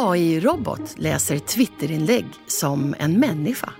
AI-robot 0.00 0.94
läser 0.96 1.38
Twitterinlägg 1.38 2.26
som 2.46 2.94
en 2.98 3.20
människa. 3.20 3.72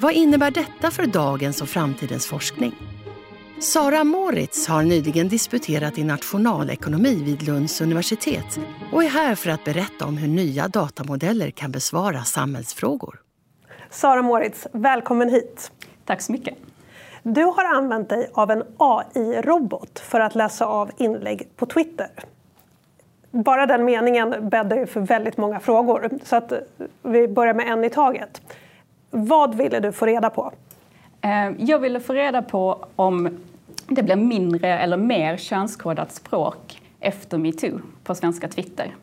Vad 0.00 0.12
innebär 0.12 0.50
detta 0.50 0.90
för 0.90 1.06
dagens 1.06 1.62
och 1.62 1.68
framtidens 1.68 2.26
forskning? 2.26 2.74
Sara 3.60 4.04
Moritz 4.04 4.68
har 4.68 4.82
nyligen 4.82 5.28
disputerat 5.28 5.98
i 5.98 6.04
nationalekonomi 6.04 7.22
vid 7.24 7.42
Lunds 7.42 7.80
universitet 7.80 8.60
och 8.92 9.04
är 9.04 9.08
här 9.08 9.34
för 9.34 9.50
att 9.50 9.64
berätta 9.64 10.06
om 10.06 10.16
hur 10.16 10.28
nya 10.28 10.68
datamodeller 10.68 11.50
kan 11.50 11.72
besvara 11.72 12.24
samhällsfrågor. 12.24 13.20
Sara 13.90 14.22
Moritz, 14.22 14.66
välkommen 14.72 15.28
hit. 15.28 15.72
Tack 16.04 16.22
så 16.22 16.32
mycket. 16.32 16.54
Du 17.22 17.44
har 17.44 17.64
använt 17.76 18.08
dig 18.08 18.30
av 18.34 18.50
en 18.50 18.62
AI-robot 18.76 19.98
för 19.98 20.20
att 20.20 20.34
läsa 20.34 20.66
av 20.66 20.90
inlägg 20.98 21.48
på 21.56 21.66
Twitter 21.66 22.10
bara 23.36 23.66
den 23.66 23.84
meningen 23.84 24.48
bäddar 24.48 24.76
ju 24.76 24.86
för 24.86 25.00
väldigt 25.00 25.36
många 25.36 25.60
frågor. 25.60 26.10
Så 26.24 26.36
att 26.36 26.52
vi 27.02 27.28
börjar 27.28 27.54
med 27.54 27.68
en 27.68 27.84
i 27.84 27.90
taget. 27.90 28.42
Vad 29.10 29.54
ville 29.54 29.80
du 29.80 29.92
få 29.92 30.06
reda 30.06 30.30
på? 30.30 30.52
Eh, 31.20 31.50
jag 31.58 31.78
ville 31.78 32.00
få 32.00 32.12
reda 32.12 32.42
på 32.42 32.86
om 32.96 33.38
det 33.88 34.02
blir 34.02 34.16
mindre 34.16 34.78
eller 34.78 34.96
mer 34.96 35.36
könskodat 35.36 36.12
språk 36.12 36.82
efter 37.00 37.38
metoo 37.38 37.80
på 38.04 38.14
svenska 38.14 38.48
Twitter. 38.48 38.94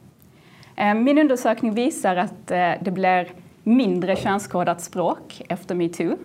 Eh, 0.75 0.93
min 0.93 1.17
undersökning 1.17 1.73
visar 1.73 2.15
att 2.15 2.51
eh, 2.51 2.71
det 2.81 2.91
blir 2.91 3.27
mindre 3.63 4.15
könskodat 4.15 4.81
språk 4.81 5.41
efter 5.49 5.75
metoo 5.75 6.17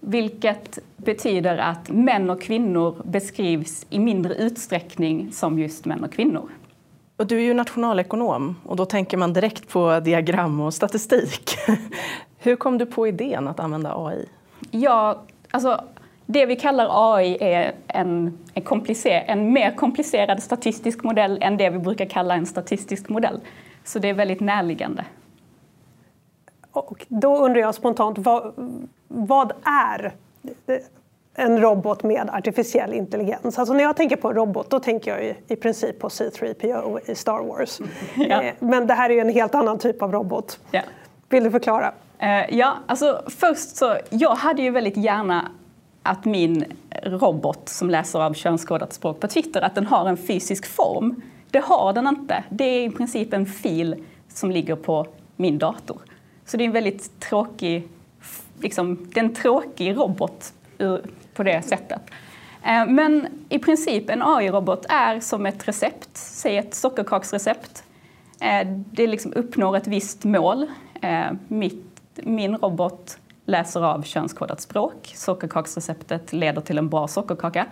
vilket 0.00 0.78
betyder 0.96 1.58
att 1.58 1.90
män 1.90 2.30
och 2.30 2.42
kvinnor 2.42 3.02
beskrivs 3.04 3.86
i 3.90 3.98
mindre 3.98 4.34
utsträckning 4.34 5.32
som 5.32 5.58
just 5.58 5.84
män 5.84 6.04
och 6.04 6.12
kvinnor. 6.12 6.48
Och 7.16 7.26
du 7.26 7.36
är 7.36 7.42
ju 7.42 7.54
nationalekonom 7.54 8.56
och 8.64 8.76
då 8.76 8.84
tänker 8.84 9.16
man 9.16 9.32
direkt 9.32 9.68
på 9.68 10.00
diagram 10.00 10.60
och 10.60 10.74
statistik. 10.74 11.50
Hur 12.38 12.56
kom 12.56 12.78
du 12.78 12.86
på 12.86 13.06
idén 13.06 13.48
att 13.48 13.60
använda 13.60 13.94
AI? 13.96 14.28
Ja, 14.70 15.22
alltså, 15.50 15.84
det 16.26 16.46
vi 16.46 16.56
kallar 16.56 17.16
AI 17.16 17.36
är 17.40 17.74
en, 17.86 18.38
en, 18.54 18.62
komplicer, 18.62 19.24
en 19.26 19.52
mer 19.52 19.76
komplicerad 19.76 20.42
statistisk 20.42 21.02
modell 21.02 21.38
än 21.40 21.56
det 21.56 21.70
vi 21.70 21.78
brukar 21.78 22.06
kalla 22.06 22.34
en 22.34 22.46
statistisk 22.46 23.08
modell. 23.08 23.40
Så 23.84 23.98
det 23.98 24.08
är 24.08 24.14
väldigt 24.14 24.40
närliggande. 24.40 25.04
Och 26.72 27.06
då 27.08 27.36
undrar 27.36 27.60
jag 27.60 27.74
spontant, 27.74 28.18
vad, 28.18 28.52
vad 29.08 29.52
är 29.64 30.14
en 31.38 31.60
robot 31.60 32.02
med 32.02 32.30
artificiell 32.32 32.92
intelligens. 32.92 33.58
Alltså 33.58 33.74
när 33.74 33.82
jag 33.82 33.96
tänker 33.96 34.16
på 34.16 34.32
robot 34.32 34.70
då 34.70 34.80
tänker 34.80 35.10
jag 35.10 35.24
i, 35.24 35.34
i 35.48 35.56
princip 35.56 35.98
på 35.98 36.08
C3PO 36.08 37.10
i 37.10 37.14
Star 37.14 37.42
Wars. 37.42 37.80
Ja. 38.16 38.42
Eh, 38.42 38.54
men 38.58 38.86
det 38.86 38.94
här 38.94 39.10
är 39.10 39.14
ju 39.14 39.20
en 39.20 39.28
helt 39.28 39.54
annan 39.54 39.78
typ 39.78 40.02
av 40.02 40.12
robot. 40.12 40.58
Ja. 40.70 40.80
Vill 41.28 41.44
du 41.44 41.50
förklara? 41.50 41.92
Uh, 42.22 42.56
ja, 42.56 42.76
alltså 42.86 43.22
först 43.26 43.76
så, 43.76 43.96
jag 44.10 44.34
hade 44.34 44.62
ju 44.62 44.70
väldigt 44.70 44.96
gärna 44.96 45.50
att 46.02 46.24
min 46.24 46.64
robot 47.02 47.68
som 47.68 47.90
läser 47.90 48.20
av 48.20 48.34
könskodat 48.34 48.92
språk 48.92 49.20
på 49.20 49.28
Twitter, 49.28 49.62
att 49.62 49.74
den 49.74 49.86
har 49.86 50.08
en 50.08 50.16
fysisk 50.16 50.66
form. 50.66 51.22
Det 51.50 51.58
har 51.64 51.92
den 51.92 52.06
inte. 52.06 52.44
Det 52.50 52.64
är 52.64 52.86
i 52.86 52.90
princip 52.90 53.32
en 53.32 53.46
fil 53.46 54.04
som 54.28 54.50
ligger 54.50 54.76
på 54.76 55.06
min 55.36 55.58
dator. 55.58 56.00
Så 56.44 56.56
det 56.56 56.64
är 56.64 56.66
en 56.66 56.72
väldigt 56.72 57.20
tråkig, 57.20 57.88
liksom, 58.60 59.08
det 59.14 59.20
är 59.20 59.24
en 59.24 59.34
tråkig 59.34 59.96
robot 59.96 60.52
på 61.34 61.42
det 61.42 61.62
sättet. 61.62 62.00
Eh, 62.62 62.86
men 62.86 63.28
i 63.48 63.58
princip 63.58 64.10
en 64.10 64.22
AI-robot 64.22 64.86
är 64.88 65.20
som 65.20 65.46
ett 65.46 65.68
recept, 65.68 66.08
säg 66.12 66.56
ett 66.56 66.74
sockerkaksrecept. 66.74 67.84
Eh, 68.40 68.66
det 68.66 69.06
liksom 69.06 69.32
uppnår 69.32 69.76
ett 69.76 69.86
visst 69.86 70.24
mål. 70.24 70.66
Eh, 71.02 71.26
mitt, 71.48 72.00
min 72.14 72.56
robot 72.56 73.18
läser 73.44 73.84
av 73.84 74.02
könskodat 74.02 74.60
språk. 74.60 75.12
Sockerkaksreceptet 75.14 76.32
leder 76.32 76.60
till 76.60 76.78
en 76.78 76.88
bra 76.88 77.08
sockerkaka. 77.08 77.66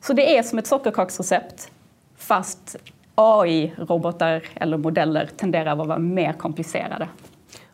Så 0.00 0.12
det 0.12 0.38
är 0.38 0.42
som 0.42 0.58
ett 0.58 0.66
sockerkaksrecept 0.66 1.70
fast 2.16 2.76
AI-robotar 3.14 4.42
eller 4.54 4.76
modeller 4.76 5.26
tenderar 5.36 5.72
att 5.72 5.78
vara 5.86 5.98
mer 5.98 6.32
komplicerade. 6.32 7.08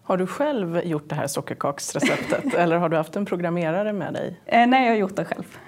Har 0.07 0.17
du 0.17 0.27
själv 0.27 0.81
gjort 0.85 1.09
det 1.09 1.15
här 1.15 1.27
sockerkaksreceptet 1.27 2.55
eller 2.55 2.77
har 2.77 2.89
du 2.89 2.97
haft 2.97 3.17
en 3.17 3.27
programmerare 3.27 3.93
med 3.93 4.13
dig? 4.13 4.41
Eh, 4.47 4.67
nej, 4.67 4.85
jag 4.85 4.93
har 4.93 4.97
gjort 4.97 5.17
det 5.17 5.25
själv. 5.25 5.59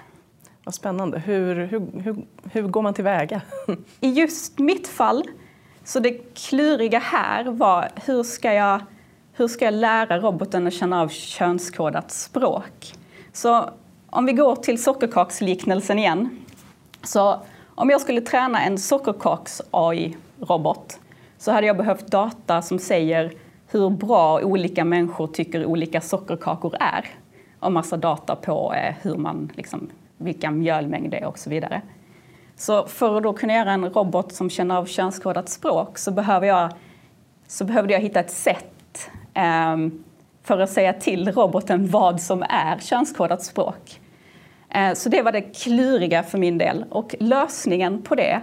Vad 0.63 0.73
spännande. 0.73 1.19
Hur, 1.19 1.55
hur, 1.55 2.01
hur, 2.01 2.25
hur 2.51 2.61
går 2.61 2.81
man 2.81 2.93
tillväga? 2.93 3.41
I 3.99 4.09
just 4.09 4.59
mitt 4.59 4.87
fall, 4.87 5.23
så 5.83 5.99
det 5.99 6.11
kluriga 6.33 6.99
här 6.99 7.43
var 7.43 7.89
hur 8.05 8.23
ska 8.23 8.53
jag, 8.53 8.81
hur 9.33 9.47
ska 9.47 9.65
jag 9.65 9.73
lära 9.73 10.19
roboten 10.19 10.67
att 10.67 10.73
känna 10.73 11.01
av 11.01 11.07
könskodat 11.07 12.11
språk? 12.11 12.93
Så 13.33 13.69
om 14.09 14.25
vi 14.25 14.33
går 14.33 14.55
till 14.55 14.83
sockerkaksliknelsen 14.83 15.99
igen. 15.99 16.39
Så 17.03 17.41
om 17.75 17.89
jag 17.89 18.01
skulle 18.01 18.21
träna 18.21 18.61
en 18.61 18.77
sockerkaks-AI-robot 18.77 20.99
så 21.37 21.51
hade 21.51 21.67
jag 21.67 21.77
behövt 21.77 22.07
data 22.07 22.61
som 22.61 22.79
säger 22.79 23.33
hur 23.71 23.89
bra 23.89 24.39
olika 24.41 24.85
människor 24.85 25.27
tycker 25.27 25.65
olika 25.65 26.01
sockerkakor 26.01 26.75
är 26.79 27.05
och 27.59 27.71
massa 27.71 27.97
data 27.97 28.35
på 28.35 28.73
eh, 28.73 28.95
hur 29.01 29.15
man, 29.15 29.51
liksom, 29.55 29.89
vilka 30.17 30.51
mjölmängd 30.51 31.11
det 31.11 31.17
är 31.17 31.25
och 31.25 31.39
så 31.39 31.49
vidare. 31.49 31.81
Så 32.55 32.87
för 32.87 33.17
att 33.17 33.23
då 33.23 33.33
kunna 33.33 33.53
göra 33.53 33.71
en 33.71 33.89
robot 33.89 34.33
som 34.33 34.49
känner 34.49 34.75
av 34.75 34.85
könskodat 34.85 35.49
språk 35.49 35.97
så, 35.97 36.11
behöver 36.11 36.47
jag, 36.47 36.73
så 37.47 37.65
behövde 37.65 37.93
jag 37.93 37.99
hitta 37.99 38.19
ett 38.19 38.31
sätt 38.31 39.09
eh, 39.33 39.77
för 40.43 40.59
att 40.59 40.69
säga 40.69 40.93
till 40.93 41.31
roboten 41.31 41.87
vad 41.87 42.21
som 42.21 42.43
är 42.49 42.79
könskodat 42.79 43.43
språk. 43.43 44.01
Eh, 44.69 44.93
så 44.93 45.09
det 45.09 45.21
var 45.21 45.31
det 45.31 45.41
kluriga 45.41 46.23
för 46.23 46.37
min 46.37 46.57
del 46.57 46.85
och 46.89 47.15
lösningen 47.19 48.01
på 48.01 48.15
det 48.15 48.41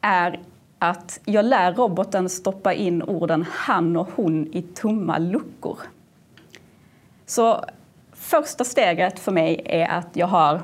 är 0.00 0.40
att 0.88 1.20
jag 1.24 1.44
lär 1.44 1.72
roboten 1.72 2.28
stoppa 2.28 2.74
in 2.74 3.02
orden 3.02 3.44
han 3.50 3.96
och 3.96 4.08
hon 4.14 4.46
i 4.52 4.62
tomma 4.62 5.18
luckor. 5.18 5.78
Så 7.26 7.64
första 8.12 8.64
steget 8.64 9.18
för 9.18 9.32
mig 9.32 9.62
är 9.64 9.88
att 9.88 10.08
jag 10.12 10.26
har 10.26 10.62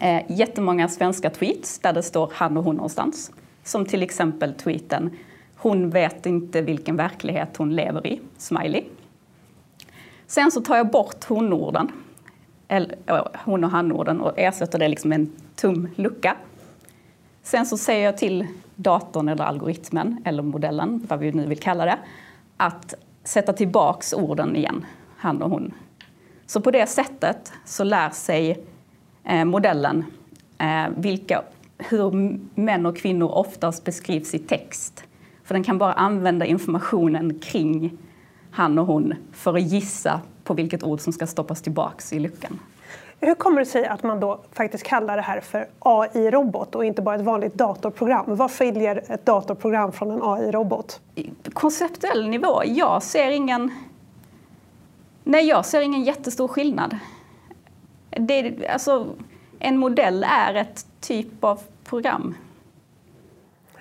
eh, 0.00 0.22
jättemånga 0.28 0.88
svenska 0.88 1.30
tweets 1.30 1.78
där 1.78 1.92
det 1.92 2.02
står 2.02 2.32
han 2.34 2.56
och 2.56 2.64
hon 2.64 2.76
någonstans. 2.76 3.32
Som 3.64 3.86
till 3.86 4.02
exempel 4.02 4.54
tweeten 4.54 5.10
“Hon 5.56 5.90
vet 5.90 6.26
inte 6.26 6.60
vilken 6.60 6.96
verklighet 6.96 7.56
hon 7.56 7.76
lever 7.76 8.06
i”, 8.06 8.20
smiley. 8.38 8.84
Sen 10.26 10.50
så 10.50 10.60
tar 10.60 10.76
jag 10.76 10.90
bort 10.90 11.24
hon-orden, 11.24 11.92
eller 12.68 12.96
eh, 13.06 13.24
hon 13.44 13.64
och 13.64 13.70
han-orden 13.70 14.20
och 14.20 14.38
ersätter 14.38 14.78
det 14.78 14.88
liksom 14.88 15.08
med 15.08 15.20
en 15.20 15.32
tom 15.56 15.88
lucka. 15.96 16.36
Sen 17.42 17.66
så 17.66 17.78
säger 17.78 18.04
jag 18.04 18.18
till 18.18 18.46
datorn 18.82 19.28
eller 19.28 19.44
algoritmen 19.44 20.22
eller 20.24 20.42
modellen, 20.42 21.06
vad 21.08 21.18
vi 21.18 21.32
nu 21.32 21.46
vill 21.46 21.58
kalla 21.58 21.84
det, 21.84 21.98
att 22.56 22.94
sätta 23.24 23.52
tillbaks 23.52 24.12
orden 24.12 24.56
igen, 24.56 24.86
han 25.16 25.42
och 25.42 25.50
hon. 25.50 25.74
Så 26.46 26.60
på 26.60 26.70
det 26.70 26.86
sättet 26.86 27.52
så 27.64 27.84
lär 27.84 28.10
sig 28.10 28.64
eh, 29.24 29.44
modellen 29.44 30.04
eh, 30.58 30.86
vilka, 30.96 31.42
hur 31.78 32.38
män 32.60 32.86
och 32.86 32.96
kvinnor 32.96 33.28
oftast 33.28 33.84
beskrivs 33.84 34.34
i 34.34 34.38
text. 34.38 35.04
För 35.44 35.54
den 35.54 35.64
kan 35.64 35.78
bara 35.78 35.92
använda 35.92 36.46
informationen 36.46 37.38
kring 37.38 37.98
han 38.50 38.78
och 38.78 38.86
hon 38.86 39.14
för 39.32 39.54
att 39.54 39.62
gissa 39.62 40.20
på 40.44 40.54
vilket 40.54 40.82
ord 40.82 41.00
som 41.00 41.12
ska 41.12 41.26
stoppas 41.26 41.62
tillbaks 41.62 42.12
i 42.12 42.20
luckan. 42.20 42.58
Hur 43.24 43.34
kommer 43.34 43.60
det 43.60 43.66
sig 43.66 43.86
att 43.86 44.02
man 44.02 44.20
då 44.20 44.40
faktiskt 44.52 44.84
kallar 44.84 45.16
det 45.16 45.22
här 45.22 45.40
för 45.40 45.66
AI-robot 45.78 46.74
och 46.74 46.84
inte 46.84 47.02
bara 47.02 47.14
ett 47.14 47.22
vanligt 47.22 47.54
datorprogram? 47.54 48.24
Vad 48.36 48.50
skiljer 48.50 49.02
ett 49.08 49.26
datorprogram 49.26 49.92
från 49.92 50.10
en 50.10 50.22
AI-robot? 50.22 51.00
Konceptuell 51.52 52.28
nivå, 52.28 52.62
jag 52.64 53.02
ser 53.02 53.30
ingen... 53.30 53.70
Nej, 55.24 55.48
jag 55.48 55.66
ser 55.66 55.80
ingen 55.80 56.02
jättestor 56.02 56.48
skillnad. 56.48 56.98
Det, 58.10 58.68
alltså, 58.68 59.06
en 59.58 59.78
modell 59.78 60.26
är 60.28 60.54
ett 60.54 60.86
typ 61.00 61.44
av 61.44 61.60
program. 61.84 62.34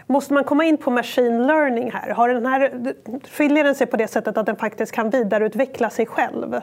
Måste 0.08 0.34
man 0.34 0.44
komma 0.44 0.66
in 0.66 0.78
på 0.78 0.92
machine 0.92 1.48
learning 1.48 1.92
här? 1.92 2.10
Har 2.10 2.30
den 2.30 2.46
här? 2.46 2.94
Skiljer 3.32 3.64
den 3.64 3.76
sig 3.76 3.88
på 3.88 3.98
det 3.98 4.08
sättet 4.08 4.38
att 4.38 4.46
den 4.46 4.56
faktiskt 4.56 4.92
kan 4.92 5.10
vidareutveckla 5.10 5.90
sig 5.90 6.06
själv? 6.06 6.62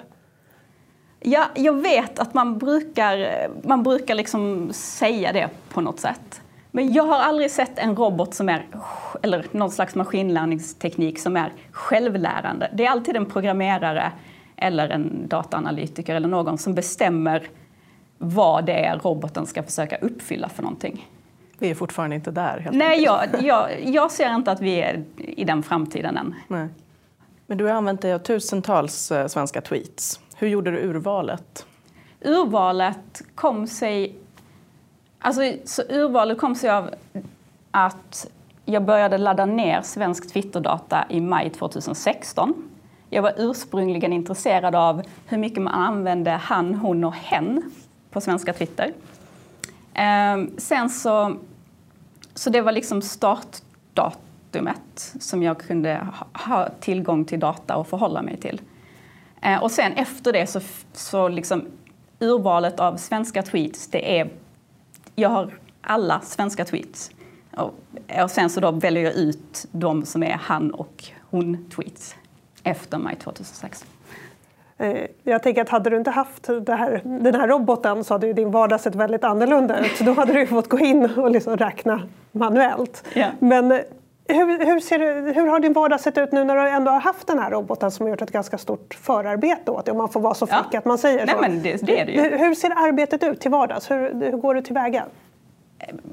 Ja, 1.20 1.44
jag 1.54 1.72
vet 1.72 2.18
att 2.18 2.34
man 2.34 2.58
brukar, 2.58 3.48
man 3.62 3.82
brukar 3.82 4.14
liksom 4.14 4.72
säga 4.72 5.32
det 5.32 5.48
på 5.68 5.80
något 5.80 6.00
sätt. 6.00 6.40
Men 6.70 6.92
jag 6.92 7.04
har 7.04 7.18
aldrig 7.18 7.50
sett 7.50 7.78
en 7.78 7.96
robot 7.96 8.34
som 8.34 8.48
är, 8.48 8.66
eller 9.22 9.46
någon 9.50 9.70
slags 9.70 9.94
maskinlärningsteknik 9.94 11.18
som 11.18 11.36
är 11.36 11.52
självlärande. 11.72 12.70
Det 12.74 12.86
är 12.86 12.90
alltid 12.90 13.16
en 13.16 13.26
programmerare 13.26 14.12
eller 14.56 14.88
en 14.88 15.28
dataanalytiker 15.28 16.14
eller 16.14 16.28
någon 16.28 16.58
som 16.58 16.74
bestämmer 16.74 17.48
vad 18.18 18.64
det 18.64 18.84
är 18.84 18.98
roboten 18.98 19.46
ska 19.46 19.62
försöka 19.62 19.96
uppfylla 19.96 20.48
för 20.48 20.62
någonting. 20.62 21.08
Vi 21.58 21.70
är 21.70 21.74
fortfarande 21.74 22.16
inte 22.16 22.30
där. 22.30 22.58
Helt 22.58 22.76
Nej, 22.76 23.02
jag, 23.02 23.26
jag, 23.42 23.84
jag, 23.84 24.12
ser 24.12 24.34
inte 24.34 24.52
att 24.52 24.60
vi 24.60 24.80
är 24.80 25.04
i 25.16 25.44
den 25.44 25.62
framtiden 25.62 26.16
än. 26.16 26.34
Nej. 26.48 26.68
Men 27.46 27.58
du 27.58 27.64
har 27.64 27.72
använt 27.72 28.02
dig 28.02 28.14
av 28.14 28.18
tusentals 28.18 29.12
eh, 29.12 29.26
svenska 29.26 29.60
tweets. 29.60 30.20
Hur 30.40 30.48
gjorde 30.48 30.70
du 30.70 30.78
urvalet? 30.78 31.66
Urvalet 32.20 33.22
kom 33.34 33.66
sig... 33.66 34.16
Alltså, 35.18 35.42
så 35.64 35.82
urvalet 35.82 36.38
kom 36.38 36.54
sig 36.54 36.70
av 36.70 36.90
att 37.70 38.30
jag 38.64 38.84
började 38.84 39.18
ladda 39.18 39.46
ner 39.46 39.82
svensk 39.82 40.32
Twitterdata 40.32 41.04
i 41.08 41.20
maj 41.20 41.50
2016. 41.50 42.54
Jag 43.10 43.22
var 43.22 43.32
ursprungligen 43.36 44.12
intresserad 44.12 44.74
av 44.74 45.02
hur 45.26 45.38
mycket 45.38 45.62
man 45.62 45.74
använde 45.74 46.30
han, 46.30 46.74
hon 46.74 47.04
och 47.04 47.14
hen 47.14 47.70
på 48.10 48.20
svenska 48.20 48.52
Twitter. 48.52 48.92
Ehm, 49.94 50.50
sen 50.58 50.90
så, 50.90 51.36
så 52.34 52.50
det 52.50 52.60
var 52.60 52.72
liksom 52.72 53.02
startdatumet 53.02 55.14
som 55.20 55.42
jag 55.42 55.60
kunde 55.60 56.06
ha 56.32 56.68
tillgång 56.80 57.24
till 57.24 57.40
data 57.40 57.76
och 57.76 57.88
förhålla 57.88 58.22
mig 58.22 58.36
till. 58.36 58.60
Ehm, 59.42 59.62
och 59.62 59.70
sen 59.70 59.92
efter 59.92 60.32
det 60.32 60.46
så, 60.46 60.60
så 60.92 61.28
liksom 61.28 61.64
urvalet 62.20 62.80
av 62.80 62.96
svenska 62.96 63.42
tweets, 63.42 63.86
det 63.86 64.18
är, 64.18 64.30
jag 65.14 65.28
har 65.28 65.58
alla 65.80 66.20
svenska 66.20 66.64
tweets. 66.64 67.10
Och, 67.56 67.74
och 68.22 68.30
sen 68.30 68.50
så 68.50 68.60
då 68.60 68.70
väljer 68.70 69.04
jag 69.04 69.14
ut 69.14 69.66
de 69.72 70.06
som 70.06 70.22
är 70.22 70.40
han 70.42 70.70
och 70.70 71.04
hon-tweets 71.30 72.14
efter 72.62 72.98
maj 72.98 73.16
2016. 73.16 73.88
Eh, 74.78 74.96
jag 75.22 75.42
tänker 75.42 75.62
att 75.62 75.68
hade 75.68 75.90
du 75.90 75.96
inte 75.96 76.10
haft 76.10 76.46
här, 76.48 77.00
den 77.04 77.34
här 77.34 77.48
roboten 77.48 78.04
så 78.04 78.14
hade 78.14 78.26
ju 78.26 78.32
din 78.32 78.50
vardag 78.50 78.80
sett 78.80 78.94
väldigt 78.94 79.24
annorlunda 79.24 79.78
ut. 79.80 79.98
Då 80.00 80.12
hade 80.12 80.32
du 80.32 80.46
fått 80.46 80.68
gå 80.68 80.78
in 80.78 81.04
och 81.04 81.30
liksom 81.30 81.56
räkna 81.56 82.02
manuellt. 82.32 83.04
Yeah. 83.14 83.32
Men 83.38 83.72
eh, 83.72 83.78
hur, 84.28 84.66
hur, 84.66 84.80
ser 84.80 84.98
det, 84.98 85.32
hur 85.32 85.46
har 85.46 85.60
din 85.60 85.72
vardag 85.72 86.00
sett 86.00 86.18
ut 86.18 86.32
nu 86.32 86.44
när 86.44 86.56
du 86.56 86.68
ändå 86.68 86.90
har 86.90 87.00
haft 87.00 87.26
den 87.26 87.38
här 87.38 87.50
roboten 87.50 87.90
som 87.90 88.06
har 88.06 88.10
gjort 88.10 88.22
ett 88.22 88.32
ganska 88.32 88.58
stort 88.58 88.94
förarbete 88.94 89.70
åt 89.70 89.84
dig, 89.84 89.92
om 89.92 89.98
man 89.98 90.08
får 90.08 90.20
vara 90.20 90.34
så 90.34 90.46
fräck 90.46 90.66
ja. 90.70 90.78
att 90.78 90.84
man 90.84 90.98
säger 90.98 91.26
Nej, 91.26 91.34
så. 91.34 91.40
Men 91.40 91.62
det, 91.62 91.86
det 91.86 92.00
är 92.00 92.06
det 92.06 92.12
ju. 92.12 92.36
Hur 92.36 92.54
ser 92.54 92.70
arbetet 92.70 93.22
ut 93.22 93.40
till 93.40 93.50
vardags? 93.50 93.90
Hur, 93.90 94.30
hur 94.30 94.38
går 94.38 94.54
du 94.54 94.62
tillväga? 94.62 95.04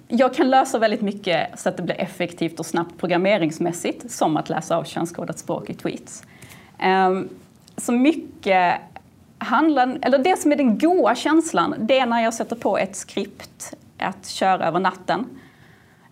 Jag 0.08 0.34
kan 0.34 0.50
lösa 0.50 0.80
väldigt 0.80 1.02
mycket 1.02 1.60
så 1.60 1.70
att 1.70 1.78
det 1.78 1.84
blir 1.84 2.02
effektivt 2.02 2.60
och 2.60 2.66
snabbt 2.66 2.98
programmeringsmässigt, 2.98 4.12
som 4.12 4.38
att 4.38 4.50
läsa 4.50 4.78
av 4.78 4.84
könskodat 4.84 5.40
språk 5.40 5.70
i 5.70 5.74
tweets. 5.74 6.24
Um, 7.08 7.30
så 7.78 7.92
mycket 7.92 8.76
handlar, 9.38 9.98
eller 10.02 10.18
det 10.18 10.40
som 10.40 10.52
är 10.52 10.56
den 10.56 10.78
goa 10.78 11.16
känslan, 11.16 11.76
det 11.80 12.00
är 12.00 12.06
när 12.06 12.24
jag 12.24 12.34
sätter 12.34 12.56
på 12.56 12.78
ett 12.78 12.96
skript 12.96 13.74
att 13.98 14.28
köra 14.28 14.68
över 14.68 14.80
natten. 14.80 15.26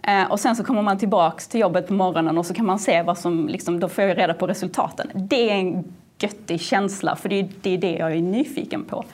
Eh, 0.07 0.31
och 0.31 0.39
sen 0.39 0.55
så 0.55 0.63
kommer 0.63 0.81
man 0.81 0.97
tillbaks 0.97 1.47
till 1.47 1.59
jobbet 1.59 1.87
på 1.87 1.93
morgonen 1.93 2.37
och 2.37 2.45
så 2.45 2.53
kan 2.53 2.65
man 2.65 2.79
se 2.79 3.01
vad 3.01 3.17
som, 3.17 3.47
liksom, 3.47 3.79
då 3.79 3.89
får 3.89 4.03
jag 4.03 4.17
reda 4.17 4.33
på 4.33 4.47
resultaten. 4.47 5.11
Det 5.13 5.49
är 5.49 5.53
en 5.53 5.93
göttig 6.19 6.61
känsla, 6.61 7.15
för 7.15 7.29
det 7.29 7.39
är, 7.39 7.49
det 7.61 7.69
är 7.69 7.77
det 7.77 7.91
jag 7.91 8.11
är 8.11 8.21
nyfiken 8.21 8.83
på. 8.83 9.05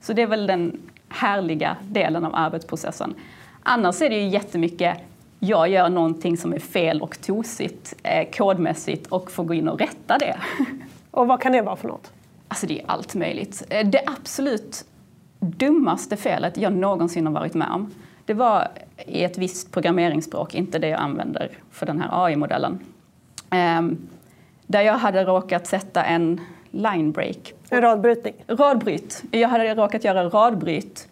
Så 0.00 0.12
det 0.12 0.22
är 0.22 0.26
väl 0.26 0.46
den 0.46 0.80
härliga 1.08 1.76
delen 1.82 2.24
av 2.24 2.34
arbetsprocessen. 2.34 3.14
Annars 3.62 4.02
är 4.02 4.10
det 4.10 4.16
ju 4.16 4.28
jättemycket 4.28 4.98
jag 5.38 5.68
gör 5.68 5.88
någonting 5.88 6.36
som 6.36 6.52
är 6.52 6.58
fel 6.58 7.02
och 7.02 7.20
tosigt 7.20 7.94
eh, 8.02 8.30
kodmässigt 8.30 9.06
och 9.06 9.30
får 9.30 9.44
gå 9.44 9.54
in 9.54 9.68
och 9.68 9.78
rätta 9.78 10.18
det. 10.18 10.36
Och 11.10 11.26
vad 11.26 11.40
kan 11.40 11.52
det 11.52 11.62
vara 11.62 11.76
för 11.76 11.88
något? 11.88 12.12
Alltså 12.48 12.66
det 12.66 12.80
är 12.80 12.84
allt 12.90 13.14
möjligt. 13.14 13.62
Eh, 13.70 13.86
det 13.86 14.02
absolut 14.06 14.84
dummaste 15.40 16.16
felet 16.16 16.56
jag 16.56 16.72
någonsin 16.72 17.26
har 17.26 17.32
varit 17.32 17.54
med 17.54 17.70
om, 17.70 17.94
det 18.24 18.34
var 18.34 18.68
i 19.06 19.24
ett 19.24 19.38
visst 19.38 19.72
programmeringsspråk, 19.72 20.54
inte 20.54 20.78
det 20.78 20.88
jag 20.88 21.00
använder 21.00 21.50
för 21.70 21.86
den 21.86 22.00
här 22.00 22.24
AI-modellen. 22.24 22.78
Um, 23.50 24.08
där 24.66 24.82
jag 24.82 24.98
hade 24.98 25.24
råkat 25.24 25.66
sätta 25.66 26.04
en 26.04 26.40
line 26.70 27.12
break. 27.12 27.52
En 27.70 27.82
radbrytning? 27.82 28.34
Radbryt. 28.46 29.22
Jag 29.30 29.48
hade 29.48 29.74
råkat 29.74 30.04
göra 30.04 30.28
radbryt 30.28 31.08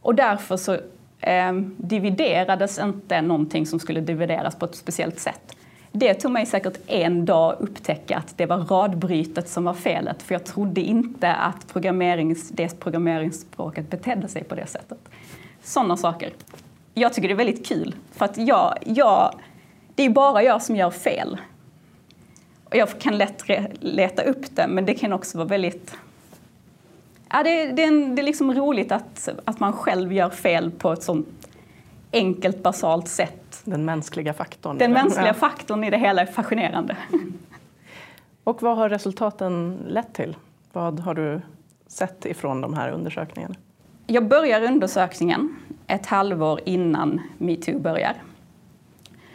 och 0.00 0.14
därför 0.14 0.56
så 0.56 0.76
um, 1.50 1.74
dividerades 1.78 2.78
inte 2.78 3.22
någonting 3.22 3.66
som 3.66 3.80
skulle 3.80 4.00
divideras 4.00 4.56
på 4.56 4.64
ett 4.64 4.74
speciellt 4.74 5.18
sätt. 5.18 5.56
Det 5.92 6.14
tog 6.14 6.30
mig 6.30 6.46
säkert 6.46 6.78
en 6.86 7.24
dag 7.24 7.52
att 7.52 7.60
upptäcka 7.60 8.16
att 8.16 8.38
det 8.38 8.46
var 8.46 8.58
radbrytet 8.58 9.48
som 9.48 9.64
var 9.64 9.74
felet, 9.74 10.22
för 10.22 10.34
jag 10.34 10.44
trodde 10.44 10.80
inte 10.80 11.34
att 11.34 11.72
programmerings, 11.72 12.48
det 12.48 12.80
programmeringsspråket 12.80 13.90
betedde 13.90 14.28
sig 14.28 14.44
på 14.44 14.54
det 14.54 14.66
sättet. 14.66 14.98
Sådana 15.62 15.96
saker. 15.96 16.30
Jag 16.94 17.12
tycker 17.12 17.28
det 17.28 17.34
är 17.34 17.36
väldigt 17.36 17.66
kul, 17.66 17.94
för 18.12 18.24
att 18.24 18.36
jag, 18.36 18.78
jag, 18.86 19.34
det 19.94 20.02
är 20.02 20.10
bara 20.10 20.42
jag 20.42 20.62
som 20.62 20.76
gör 20.76 20.90
fel. 20.90 21.40
Och 22.64 22.76
jag 22.76 23.00
kan 23.00 23.18
lätt 23.18 23.42
leta 23.80 24.22
upp 24.22 24.56
det, 24.56 24.66
men 24.68 24.86
det 24.86 24.94
kan 24.94 25.12
också 25.12 25.38
vara 25.38 25.48
väldigt 25.48 25.96
Ja, 27.32 27.42
det, 27.42 27.66
det, 27.66 27.84
är, 27.84 28.14
det 28.14 28.22
är 28.22 28.24
liksom 28.24 28.54
roligt 28.54 28.92
att, 28.92 29.28
att 29.44 29.60
man 29.60 29.72
själv 29.72 30.12
gör 30.12 30.30
fel 30.30 30.70
på 30.70 30.92
ett 30.92 31.02
sånt 31.02 31.48
enkelt, 32.12 32.62
basalt 32.62 33.08
sätt. 33.08 33.62
Den 33.64 33.84
mänskliga 33.84 34.32
faktorn. 34.32 34.78
Den 34.78 34.92
mänskliga 34.92 35.26
ja. 35.26 35.34
faktorn 35.34 35.84
i 35.84 35.90
det 35.90 35.98
hela 35.98 36.22
är 36.22 36.26
fascinerande. 36.26 36.96
Och 38.44 38.62
vad 38.62 38.76
har 38.76 38.88
resultaten 38.88 39.78
lett 39.88 40.12
till? 40.14 40.36
Vad 40.72 41.00
har 41.00 41.14
du 41.14 41.40
sett 41.86 42.26
ifrån 42.26 42.60
de 42.60 42.74
här 42.74 42.90
undersökningarna? 42.90 43.54
Jag 44.06 44.28
börjar 44.28 44.62
undersökningen 44.62 45.56
ett 45.90 46.06
halvår 46.06 46.60
innan 46.64 47.20
metoo 47.38 47.78
börjar. 47.78 48.14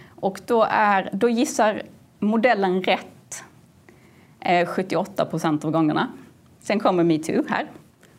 Och 0.10 0.42
då, 0.46 0.68
är, 0.70 1.10
då 1.14 1.30
gissar 1.30 1.82
modellen 2.20 2.84
rätt 2.84 3.44
eh, 4.40 4.68
78 4.68 5.26
procent 5.26 5.66
av 5.66 5.72
gångerna. 5.72 6.08
Sen 6.60 6.80
kommer 6.80 7.04
metoo 7.04 7.44
här. 7.50 7.66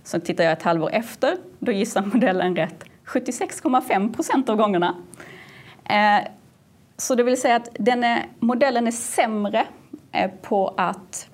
Så 0.04 0.20
tittar 0.20 0.44
jag 0.44 0.52
ett 0.52 0.62
halvår 0.62 0.90
efter, 0.92 1.36
då 1.58 1.72
gissar 1.72 2.02
modellen 2.02 2.56
rätt 2.56 2.84
76,5 3.06 4.14
procent 4.14 4.48
av 4.48 4.56
gångerna. 4.56 4.94
Eh, 5.84 6.28
så 6.96 7.14
det 7.14 7.22
vill 7.22 7.40
säga 7.40 7.56
att 7.56 7.68
den 7.78 8.04
är, 8.04 8.26
modellen 8.38 8.86
är 8.86 8.90
sämre 8.90 9.66
eh, 10.12 10.30
på 10.42 10.74
att 10.76 11.28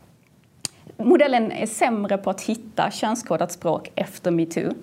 Modellen 1.04 1.52
är 1.52 1.66
sämre 1.66 2.18
på 2.18 2.30
att 2.30 2.40
hitta 2.40 2.90
könskodat 2.90 3.52
språk 3.52 3.92
efter 3.94 4.30
metoo. 4.30 4.74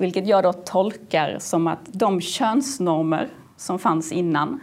Vilket 0.00 0.26
jag 0.26 0.42
då 0.42 0.52
tolkar 0.52 1.38
som 1.38 1.66
att 1.66 1.78
de 1.84 2.20
könsnormer 2.20 3.28
som 3.56 3.78
fanns 3.78 4.12
innan, 4.12 4.60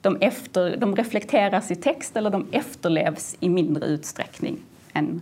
de, 0.00 0.16
efter, 0.20 0.76
de 0.76 0.96
reflekteras 0.96 1.70
i 1.70 1.74
text 1.76 2.16
eller 2.16 2.30
de 2.30 2.46
efterlevs 2.52 3.36
i 3.40 3.48
mindre 3.48 3.86
utsträckning 3.86 4.58
än 4.92 5.20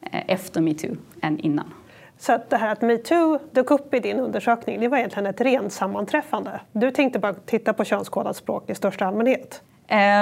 eh, 0.00 0.22
efter 0.26 0.60
metoo 0.60 0.96
än 1.20 1.38
innan. 1.38 1.72
Så 2.18 2.32
att 2.32 2.50
det 2.50 2.56
här 2.56 2.72
att 2.72 2.82
metoo 2.82 3.38
dök 3.52 3.70
upp 3.70 3.94
i 3.94 4.00
din 4.00 4.18
undersökning, 4.18 4.80
det 4.80 4.88
var 4.88 4.98
egentligen 4.98 5.26
ett 5.26 5.40
rent 5.40 5.72
sammanträffande. 5.72 6.60
Du 6.72 6.90
tänkte 6.90 7.18
bara 7.18 7.34
titta 7.34 7.72
på 7.72 7.84
könskodat 7.84 8.36
språk 8.36 8.70
i 8.70 8.74
största 8.74 9.06
allmänhet. 9.06 9.62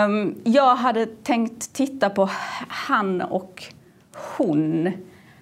Um, 0.06 0.40
jag 0.44 0.76
hade 0.76 1.06
tänkt 1.06 1.72
titta 1.72 2.10
på 2.10 2.28
han 2.68 3.22
och 3.22 3.64
hon 4.36 4.92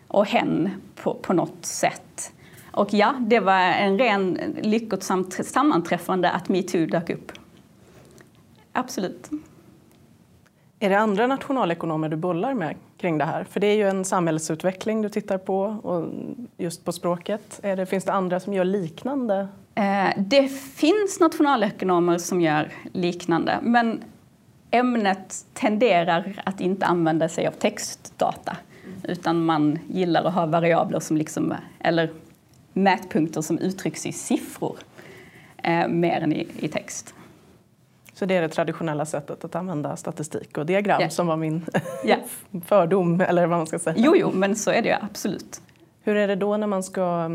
och 0.08 0.26
hen 0.26 0.70
på, 0.94 1.14
på 1.14 1.32
något 1.32 1.66
sätt. 1.66 2.32
Och 2.72 2.94
ja, 2.94 3.14
det 3.20 3.40
var 3.40 3.60
en 3.60 3.98
ren 3.98 4.38
lyckosamt 4.62 5.46
sammanträffande 5.46 6.30
att 6.30 6.48
metoo 6.48 6.86
dök 6.86 7.10
upp. 7.10 7.32
Absolut. 8.72 9.30
Är 10.82 10.90
det 10.90 10.98
andra 10.98 11.26
nationalekonomer 11.26 12.08
du 12.08 12.16
bollar 12.16 12.54
med 12.54 12.76
kring 12.98 13.18
det 13.18 13.24
här? 13.24 13.44
För 13.44 13.60
det 13.60 13.66
är 13.66 13.76
ju 13.76 13.88
en 13.88 14.04
samhällsutveckling 14.04 15.02
du 15.02 15.08
tittar 15.08 15.38
på, 15.38 15.60
och 15.62 16.06
just 16.56 16.84
på 16.84 16.92
språket. 16.92 17.60
Är 17.62 17.76
det, 17.76 17.86
finns 17.86 18.04
det 18.04 18.12
andra 18.12 18.40
som 18.40 18.54
gör 18.54 18.64
liknande? 18.64 19.48
Eh, 19.74 20.08
det 20.16 20.48
finns 20.48 21.20
nationalekonomer 21.20 22.18
som 22.18 22.40
gör 22.40 22.72
liknande, 22.92 23.58
men 23.62 24.04
ämnet 24.70 25.44
tenderar 25.52 26.42
att 26.44 26.60
inte 26.60 26.86
använda 26.86 27.28
sig 27.28 27.46
av 27.46 27.52
textdata, 27.52 28.56
utan 29.02 29.44
man 29.44 29.78
gillar 29.88 30.24
att 30.24 30.34
ha 30.34 30.46
variabler 30.46 31.00
som 31.00 31.16
liksom, 31.16 31.54
eller 31.78 32.10
mätpunkter 32.72 33.40
som 33.40 33.58
uttrycks 33.58 34.06
i 34.06 34.12
siffror 34.12 34.78
eh, 35.62 35.88
mer 35.88 36.20
än 36.20 36.32
i, 36.32 36.46
i 36.58 36.68
text. 36.68 37.14
Så 38.14 38.26
det 38.26 38.34
är 38.36 38.42
det 38.42 38.48
traditionella 38.48 39.06
sättet 39.06 39.44
att 39.44 39.54
använda 39.54 39.96
statistik 39.96 40.58
och 40.58 40.66
diagram 40.66 41.00
yeah. 41.00 41.10
som 41.10 41.26
var 41.26 41.36
min 41.36 41.66
yeah. 42.04 42.20
fördom, 42.66 43.20
eller 43.20 43.46
vad 43.46 43.58
man 43.58 43.66
ska 43.66 43.78
säga. 43.78 43.96
Jo, 43.98 44.16
jo, 44.16 44.30
men 44.34 44.56
så 44.56 44.70
är 44.70 44.82
det 44.82 44.88
ju 44.88 44.94
absolut. 45.02 45.60
Hur 46.02 46.16
är 46.16 46.28
det 46.28 46.36
då 46.36 46.56
när 46.56 46.66
man 46.66 46.82
ska 46.82 47.30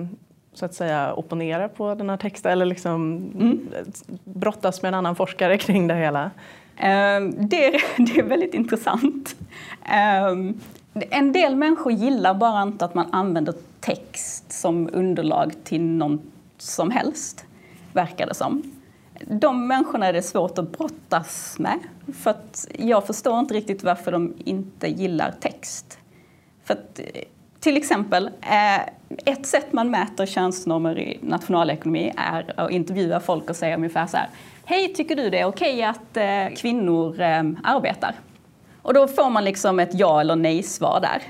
så 0.53 0.65
att 0.65 0.73
säga 0.73 1.13
opponera 1.13 1.69
på 1.69 1.95
den 1.95 2.09
här 2.09 2.17
texten 2.17 2.51
eller 2.51 2.65
liksom 2.65 3.31
mm. 3.39 3.69
brottas 4.23 4.81
med 4.81 4.87
en 4.87 4.93
annan 4.93 5.15
forskare 5.15 5.57
kring 5.57 5.87
det 5.87 5.95
hela? 5.95 6.23
Um, 6.23 7.47
det, 7.47 7.65
är, 7.65 7.81
det 8.05 8.19
är 8.19 8.23
väldigt 8.23 8.53
intressant. 8.53 9.35
Um, 10.31 10.61
en 10.93 11.31
del 11.31 11.55
människor 11.55 11.91
gillar 11.91 12.33
bara 12.33 12.61
inte 12.61 12.85
att 12.85 12.95
man 12.95 13.07
använder 13.11 13.53
text 13.85 14.51
som 14.51 14.89
underlag 14.93 15.53
till 15.63 15.81
något 15.81 16.21
som 16.57 16.91
helst, 16.91 17.45
verkar 17.93 18.27
det 18.27 18.33
som. 18.33 18.71
De 19.27 19.67
människorna 19.67 20.05
är 20.05 20.13
det 20.13 20.21
svårt 20.21 20.57
att 20.57 20.71
brottas 20.77 21.55
med. 21.59 21.79
För 22.13 22.29
att 22.31 22.67
jag 22.79 23.07
förstår 23.07 23.39
inte 23.39 23.53
riktigt 23.53 23.83
varför 23.83 24.11
de 24.11 24.33
inte 24.45 24.87
gillar 24.87 25.31
text. 25.39 25.99
För 26.63 26.73
att, 26.73 26.99
till 27.59 27.77
exempel, 27.77 28.29
eh, 28.41 28.81
ett 29.25 29.45
sätt 29.45 29.73
man 29.73 29.91
mäter 29.91 30.25
könsnormer 30.25 30.99
i 30.99 31.19
nationalekonomi 31.21 32.13
är 32.17 32.53
att 32.59 32.71
intervjua 32.71 33.19
folk 33.19 33.49
och 33.49 33.55
säga 33.55 33.75
ungefär 33.75 34.07
så 34.07 34.17
här. 34.17 34.29
Hej, 34.65 34.93
tycker 34.93 35.15
du 35.15 35.29
det 35.29 35.39
är 35.39 35.45
okej 35.45 35.83
att 35.83 36.17
eh, 36.17 36.55
kvinnor 36.55 37.21
eh, 37.21 37.43
arbetar? 37.63 38.15
Och 38.81 38.93
då 38.93 39.07
får 39.07 39.29
man 39.29 39.45
liksom 39.45 39.79
ett 39.79 39.93
ja 39.93 40.21
eller 40.21 40.35
nej-svar 40.35 40.99
där. 41.01 41.21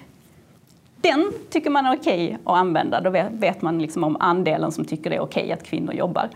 Den 1.05 1.33
tycker 1.49 1.69
man 1.69 1.85
är 1.85 1.95
okej 1.95 2.37
att 2.43 2.57
använda. 2.57 3.01
Då 3.01 3.09
vet 3.31 3.61
man 3.61 3.79
liksom 3.79 4.03
om 4.03 4.17
andelen 4.19 4.71
som 4.71 4.85
tycker 4.85 5.09
det 5.09 5.15
är 5.15 5.19
okej 5.19 5.51
att 5.51 5.63
kvinnor 5.63 5.93
jobbar. 5.93 6.29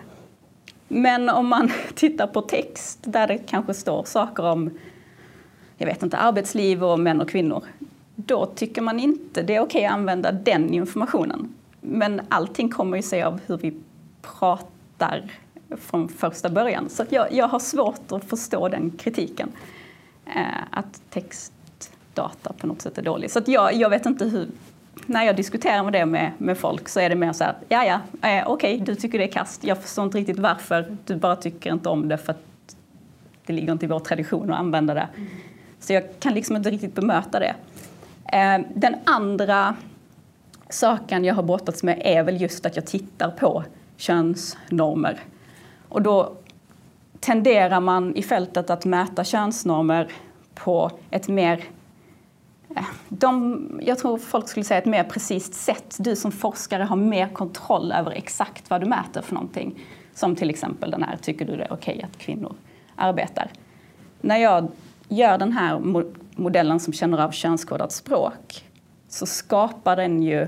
Men 0.87 1.29
om 1.29 1.47
man 1.47 1.71
tittar 1.95 2.27
på 2.27 2.41
text 2.41 2.99
där 3.01 3.27
det 3.27 3.37
kanske 3.37 3.73
står 3.73 4.03
saker 4.03 4.45
om 4.45 4.69
jag 5.77 5.85
vet 5.85 6.03
inte, 6.03 6.17
arbetsliv 6.17 6.83
och 6.83 6.99
män 6.99 7.21
och 7.21 7.29
kvinnor, 7.29 7.63
då 8.15 8.45
tycker 8.45 8.81
man 8.81 8.99
inte 8.99 9.41
det 9.41 9.55
är 9.55 9.61
okej 9.61 9.85
att 9.85 9.93
använda 9.93 10.31
den 10.31 10.73
informationen. 10.73 11.53
Men 11.81 12.21
allting 12.29 12.69
kommer 12.69 12.97
ju 12.97 13.03
sig 13.03 13.23
av 13.23 13.39
hur 13.45 13.57
vi 13.57 13.73
pratar 14.21 15.31
från 15.77 16.09
första 16.09 16.49
början. 16.49 16.89
Så 16.89 17.05
jag, 17.09 17.33
jag 17.33 17.47
har 17.47 17.59
svårt 17.59 18.11
att 18.11 18.25
förstå 18.25 18.67
den 18.69 18.91
kritiken. 18.91 19.51
Eh, 20.25 20.63
att 20.71 21.01
data 22.21 22.53
på 22.53 22.67
något 22.67 22.81
sätt 22.81 22.97
är 22.97 23.01
dålig. 23.01 23.31
Så 23.31 23.41
jag, 23.45 23.73
jag 23.73 23.89
vet 23.89 24.05
inte 24.05 24.25
hur... 24.25 24.47
När 25.05 25.23
jag 25.23 25.35
diskuterar 25.35 25.83
med 25.83 25.93
det 25.93 26.05
med, 26.05 26.31
med 26.37 26.57
folk 26.57 26.89
så 26.89 26.99
är 26.99 27.09
det 27.09 27.15
mer 27.15 27.33
så 27.33 27.43
här, 27.43 27.55
ja 27.69 27.85
ja, 27.85 28.29
eh, 28.29 28.47
okej, 28.47 28.73
okay, 28.73 28.85
du 28.85 28.95
tycker 28.95 29.17
det 29.17 29.23
är 29.23 29.31
kast. 29.31 29.63
Jag 29.63 29.81
förstår 29.81 30.05
inte 30.05 30.17
riktigt 30.17 30.39
varför. 30.39 30.97
Du 31.05 31.15
bara 31.15 31.35
tycker 31.35 31.73
inte 31.73 31.89
om 31.89 32.07
det 32.07 32.17
för 32.17 32.31
att 32.31 32.75
det 33.45 33.53
ligger 33.53 33.71
inte 33.71 33.85
i 33.85 33.89
vår 33.89 33.99
tradition 33.99 34.51
att 34.51 34.59
använda 34.59 34.93
det. 34.93 35.07
Så 35.79 35.93
jag 35.93 36.03
kan 36.19 36.33
liksom 36.33 36.55
inte 36.55 36.69
riktigt 36.69 36.95
bemöta 36.95 37.39
det. 37.39 37.55
Eh, 38.33 38.65
den 38.75 38.95
andra 39.03 39.75
saken 40.69 41.25
jag 41.25 41.35
har 41.35 41.43
brottats 41.43 41.83
med 41.83 42.01
är 42.05 42.23
väl 42.23 42.41
just 42.41 42.65
att 42.65 42.75
jag 42.75 42.85
tittar 42.85 43.31
på 43.31 43.63
könsnormer. 43.97 45.19
Och 45.89 46.01
då 46.01 46.33
tenderar 47.19 47.79
man 47.79 48.15
i 48.15 48.23
fältet 48.23 48.69
att 48.69 48.85
mäta 48.85 49.23
könsnormer 49.23 50.07
på 50.55 50.91
ett 51.11 51.27
mer 51.27 51.63
de, 53.09 53.79
jag 53.83 53.97
tror 53.97 54.17
folk 54.17 54.47
skulle 54.47 54.63
säga 54.63 54.77
ett 54.77 54.85
mer 54.85 55.03
precis 55.03 55.53
sätt. 55.53 55.95
Du 55.99 56.15
som 56.15 56.31
forskare 56.31 56.83
har 56.83 56.95
mer 56.95 57.27
kontroll 57.27 57.91
över 57.91 58.11
exakt 58.11 58.69
vad 58.69 58.81
du 58.81 58.85
mäter 58.85 59.21
för 59.21 59.33
någonting. 59.33 59.79
Som 60.13 60.35
till 60.35 60.49
exempel 60.49 60.91
den 60.91 61.03
här, 61.03 61.17
tycker 61.17 61.45
du 61.45 61.55
det 61.55 61.63
är 61.63 61.73
okej 61.73 61.95
okay 61.95 62.09
att 62.11 62.17
kvinnor 62.17 62.55
arbetar? 62.95 63.51
När 64.21 64.37
jag 64.37 64.67
gör 65.07 65.37
den 65.37 65.51
här 65.51 65.81
modellen 66.35 66.79
som 66.79 66.93
känner 66.93 67.17
av 67.17 67.31
könskodat 67.31 67.91
språk 67.91 68.65
så 69.07 69.25
skapar 69.25 69.95
den 69.95 70.23
ju 70.23 70.47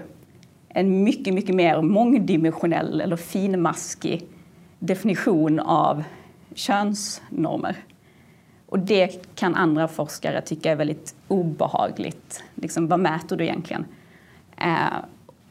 en 0.70 1.04
mycket, 1.04 1.34
mycket 1.34 1.56
mer 1.56 1.82
mångdimensionell 1.82 3.02
eller 3.02 3.16
finmaskig 3.16 4.26
definition 4.80 5.60
av 5.60 6.04
könsnormer. 6.56 7.78
Och 8.72 8.80
det 8.80 9.36
kan 9.36 9.56
andra 9.56 9.88
forskare 9.88 10.42
tycka 10.42 10.72
är 10.72 10.76
väldigt 10.76 11.16
obehagligt. 11.28 12.44
Liksom, 12.56 12.88
vad 12.88 13.00
mäter 13.00 13.36
du 13.36 13.44
egentligen? 13.44 13.86
Eh, 14.58 14.98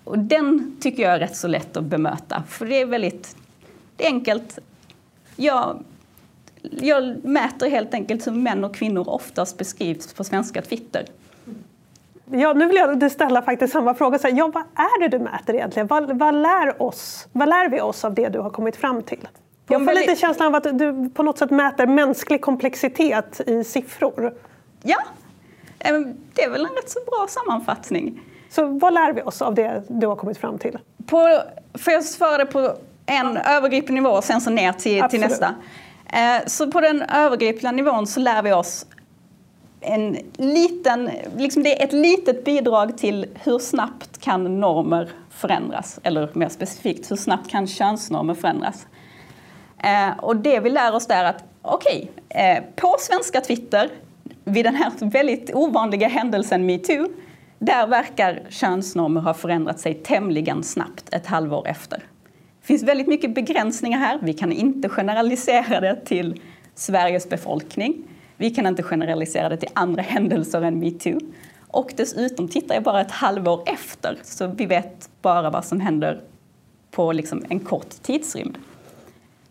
och 0.04 0.18
den 0.18 0.76
tycker 0.80 1.02
jag 1.02 1.12
är 1.12 1.18
rätt 1.18 1.36
så 1.36 1.48
lätt 1.48 1.76
att 1.76 1.84
bemöta, 1.84 2.42
för 2.48 2.66
det 2.66 2.80
är 2.80 2.86
väldigt 2.86 3.36
det 3.96 4.04
är 4.04 4.08
enkelt. 4.08 4.58
Jag, 5.36 5.84
jag 6.62 7.24
mäter 7.24 7.70
helt 7.70 7.94
enkelt 7.94 8.26
hur 8.26 8.32
män 8.32 8.64
och 8.64 8.74
kvinnor 8.74 9.08
oftast 9.08 9.58
beskrivs 9.58 10.12
på 10.12 10.24
svenska 10.24 10.62
Twitter. 10.62 11.04
Ja, 12.24 12.52
nu 12.52 12.66
vill 12.66 12.76
jag 12.76 13.12
ställa 13.12 13.42
faktiskt 13.42 13.72
samma 13.72 13.94
fråga. 13.94 14.18
ja, 14.22 14.50
vad 14.54 14.64
är 14.74 15.00
det 15.00 15.18
du 15.18 15.24
mäter 15.24 15.54
egentligen? 15.54 15.86
Vad, 15.86 16.18
vad, 16.18 16.34
lär 16.34 16.82
oss, 16.82 17.28
vad 17.32 17.48
lär 17.48 17.68
vi 17.68 17.80
oss 17.80 18.04
av 18.04 18.14
det 18.14 18.28
du 18.28 18.38
har 18.38 18.50
kommit 18.50 18.76
fram 18.76 19.02
till? 19.02 19.28
Jag 19.70 19.84
får 19.84 19.94
lite 19.94 20.16
känslan 20.16 20.48
av 20.48 20.54
att 20.54 20.78
du 20.78 21.10
på 21.14 21.22
något 21.22 21.38
sätt 21.38 21.50
mäter 21.50 21.86
mänsklig 21.86 22.40
komplexitet 22.40 23.40
i 23.46 23.64
siffror. 23.64 24.34
Ja, 24.82 24.98
det 26.34 26.42
är 26.42 26.50
väl 26.50 26.66
en 26.66 26.72
rätt 26.72 26.90
så 26.90 26.98
bra 27.06 27.26
sammanfattning. 27.28 28.20
Så 28.50 28.64
vad 28.66 28.94
lär 28.94 29.12
vi 29.12 29.22
oss 29.22 29.42
av 29.42 29.54
det 29.54 29.82
du 29.88 30.06
har 30.06 30.16
kommit 30.16 30.38
fram 30.38 30.58
till? 30.58 30.78
På, 31.06 31.42
får 31.74 31.92
jag 31.92 32.04
svara 32.04 32.38
det 32.38 32.46
på 32.46 32.74
en 33.06 33.36
övergripande 33.36 34.02
nivå 34.02 34.10
och 34.10 34.24
sen 34.24 34.40
så 34.40 34.50
ner 34.50 34.72
till, 34.72 35.02
till 35.10 35.20
nästa? 35.20 35.54
Eh, 36.06 36.46
så 36.46 36.70
på 36.72 36.80
den 36.80 37.02
övergripande 37.02 37.82
nivån 37.82 38.06
så 38.06 38.20
lär 38.20 38.42
vi 38.42 38.52
oss 38.52 38.86
en 39.80 40.16
liten, 40.36 41.10
liksom 41.36 41.62
det 41.62 41.80
är 41.80 41.84
ett 41.84 41.92
litet 41.92 42.44
bidrag 42.44 42.98
till 42.98 43.26
hur 43.34 43.58
snabbt 43.58 44.20
kan 44.20 44.60
normer 44.60 45.10
förändras? 45.30 46.00
Eller 46.02 46.28
mer 46.32 46.48
specifikt, 46.48 47.10
hur 47.10 47.16
snabbt 47.16 47.50
kan 47.50 47.66
könsnormer 47.66 48.34
förändras? 48.34 48.86
Eh, 49.82 50.18
och 50.18 50.36
det 50.36 50.60
vi 50.60 50.70
lär 50.70 50.94
oss 50.94 51.06
där 51.06 51.24
är 51.24 51.28
att 51.28 51.44
okej, 51.62 52.10
okay, 52.28 52.42
eh, 52.42 52.62
på 52.76 52.96
svenska 52.98 53.40
Twitter 53.40 53.90
vid 54.44 54.64
den 54.64 54.74
här 54.74 54.92
väldigt 55.00 55.54
ovanliga 55.54 56.08
händelsen 56.08 56.66
metoo, 56.66 57.08
där 57.58 57.86
verkar 57.86 58.42
könsnormer 58.48 59.20
ha 59.20 59.34
förändrat 59.34 59.80
sig 59.80 59.94
tämligen 59.94 60.62
snabbt 60.62 61.14
ett 61.14 61.26
halvår 61.26 61.68
efter. 61.68 61.98
Det 62.60 62.66
finns 62.66 62.82
väldigt 62.82 63.06
mycket 63.06 63.34
begränsningar 63.34 63.98
här. 63.98 64.18
Vi 64.22 64.32
kan 64.32 64.52
inte 64.52 64.88
generalisera 64.88 65.80
det 65.80 66.04
till 66.04 66.40
Sveriges 66.74 67.28
befolkning. 67.28 68.02
Vi 68.36 68.50
kan 68.50 68.66
inte 68.66 68.82
generalisera 68.82 69.48
det 69.48 69.56
till 69.56 69.68
andra 69.72 70.02
händelser 70.02 70.62
än 70.62 70.78
metoo. 70.78 71.20
Och 71.68 71.92
dessutom 71.96 72.48
tittar 72.48 72.74
jag 72.74 72.84
bara 72.84 73.00
ett 73.00 73.10
halvår 73.10 73.62
efter, 73.66 74.18
så 74.22 74.46
vi 74.46 74.66
vet 74.66 75.10
bara 75.22 75.50
vad 75.50 75.64
som 75.64 75.80
händer 75.80 76.20
på 76.90 77.12
liksom 77.12 77.44
en 77.48 77.60
kort 77.60 77.90
tidsrymd. 78.02 78.58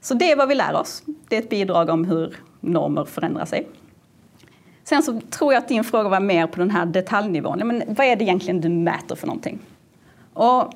Så 0.02 0.14
det 0.14 0.32
är 0.32 0.36
vad 0.36 0.48
vi 0.48 0.56
lär 0.56 0.74
oss. 0.74 1.04
Det 1.28 1.36
är 1.36 1.40
ett 1.40 1.50
bidrag 1.50 1.90
om 1.90 2.06
hur 2.06 2.36
normer 2.60 3.06
förändrar 3.06 3.46
sig. 3.46 3.68
Sen 4.84 5.04
så 5.04 5.22
tror 5.30 5.54
jag 5.54 5.62
att 5.62 5.68
din 5.68 5.84
fråga 5.84 6.10
var 6.10 6.20
mer 6.20 6.48
på 6.48 6.60
den 6.60 6.72
här 6.72 6.86
detaljnivån. 6.86 7.68
Men 7.68 7.84
vad 7.88 8.08
är 8.08 8.16
det 8.16 8.24
egentligen 8.24 8.62
du 8.62 8.70
mäter 8.70 9.16
för 9.16 9.28
någonting? 9.28 9.60
Och 10.34 10.74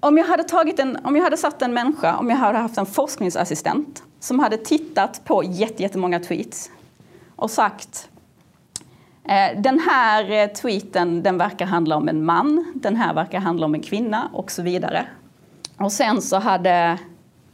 om 0.00 0.18
jag 0.18 0.24
hade, 0.24 0.44
tagit 0.44 0.78
en, 0.78 0.98
om 1.04 1.16
jag 1.16 1.24
hade 1.24 1.36
satt 1.36 1.62
en 1.62 1.74
människa, 1.74 2.16
om 2.16 2.30
jag 2.30 2.36
hade 2.36 2.58
haft 2.58 2.78
en 2.78 2.86
forskningsassistent 2.86 4.02
som 4.20 4.38
hade 4.38 4.56
tittat 4.56 5.24
på 5.24 5.44
jättemånga 5.44 6.20
tweets 6.20 6.70
och 7.36 7.50
sagt 7.50 8.08
eh, 9.24 9.60
den 9.60 9.78
här 9.78 10.30
eh, 10.30 10.46
tweeten 10.46 11.22
den 11.22 11.38
verkar 11.38 11.66
handla 11.66 11.96
om 11.96 12.08
en 12.08 12.24
man, 12.24 12.72
den 12.74 12.96
här 12.96 13.14
verkar 13.14 13.40
handla 13.40 13.66
om 13.66 13.74
en 13.74 13.82
kvinna 13.82 14.30
och 14.32 14.50
så 14.50 14.62
vidare. 14.62 15.06
Och 15.76 15.92
sen 15.92 16.22
så 16.22 16.38
hade 16.38 16.98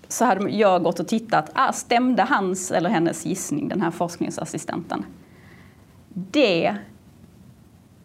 så 0.09 0.25
hade 0.25 0.51
jag 0.51 0.83
gått 0.83 1.01
och 1.01 1.09
tittat, 1.09 1.51
ah, 1.55 1.73
stämde 1.73 2.23
hans 2.23 2.71
eller 2.71 2.91
hennes 2.91 3.27
gissning, 3.27 3.69
den 3.69 3.81
här 3.81 3.91
forskningsassistenten? 3.91 5.05
Det 6.09 6.77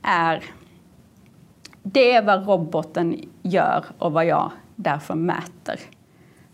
är, 0.02 0.44
det 1.84 2.12
är 2.12 2.24
vad 2.24 2.48
roboten 2.48 3.30
gör 3.42 3.86
och 3.98 4.12
vad 4.12 4.26
jag 4.26 4.52
därför 4.76 5.16
mäter. 5.16 5.80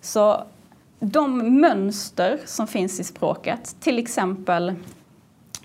Så 0.01 0.43
de 0.99 1.37
mönster 1.61 2.39
som 2.45 2.67
finns 2.67 2.99
i 2.99 3.03
språket, 3.03 3.75
till 3.79 3.99
exempel 3.99 4.69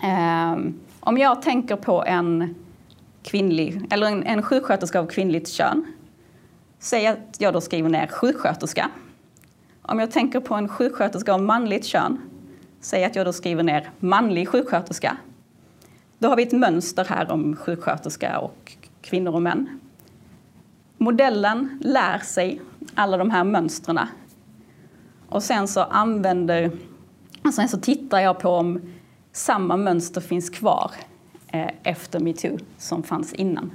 eh, 0.02 0.56
om 1.00 1.18
jag 1.18 1.42
tänker 1.42 1.76
på 1.76 2.04
en 2.04 2.54
kvinnlig, 3.22 3.86
eller 3.90 4.06
en, 4.06 4.22
en 4.22 4.42
sjuksköterska 4.42 5.00
av 5.00 5.06
kvinnligt 5.06 5.48
kön, 5.48 5.86
säg 6.78 7.06
att 7.06 7.36
jag 7.38 7.52
då 7.52 7.60
skriver 7.60 7.88
ner 7.88 8.06
sjuksköterska 8.06 8.90
om 9.88 9.98
jag 9.98 10.10
tänker 10.10 10.40
på 10.40 10.54
en 10.54 10.68
sjuksköterska 10.68 11.34
av 11.34 11.42
manligt 11.42 11.84
kön, 11.84 12.20
säg 12.80 13.04
att 13.04 13.16
jag 13.16 13.26
då 13.26 13.32
skriver 13.32 13.62
ner 13.62 13.90
manlig 13.98 14.48
sjuksköterska. 14.48 15.16
Då 16.18 16.28
har 16.28 16.36
vi 16.36 16.42
ett 16.42 16.52
mönster 16.52 17.04
här 17.04 17.32
om 17.32 17.56
sjuksköterska 17.56 18.38
och 18.38 18.72
kvinnor 19.02 19.34
och 19.34 19.42
män. 19.42 19.80
Modellen 20.98 21.78
lär 21.82 22.18
sig 22.18 22.60
alla 22.94 23.16
de 23.16 23.30
här 23.30 23.44
mönstren. 23.44 23.98
Och 25.28 25.42
sen 25.42 25.68
så 25.68 25.80
använder, 25.80 26.70
och 27.44 27.54
sen 27.54 27.68
så 27.68 27.80
tittar 27.80 28.20
jag 28.20 28.38
på 28.38 28.50
om 28.50 28.80
samma 29.32 29.76
mönster 29.76 30.20
finns 30.20 30.50
kvar 30.50 30.90
eh, 31.52 31.70
efter 31.82 32.20
metoo 32.20 32.58
som 32.78 33.02
fanns 33.02 33.32
innan. 33.32 33.72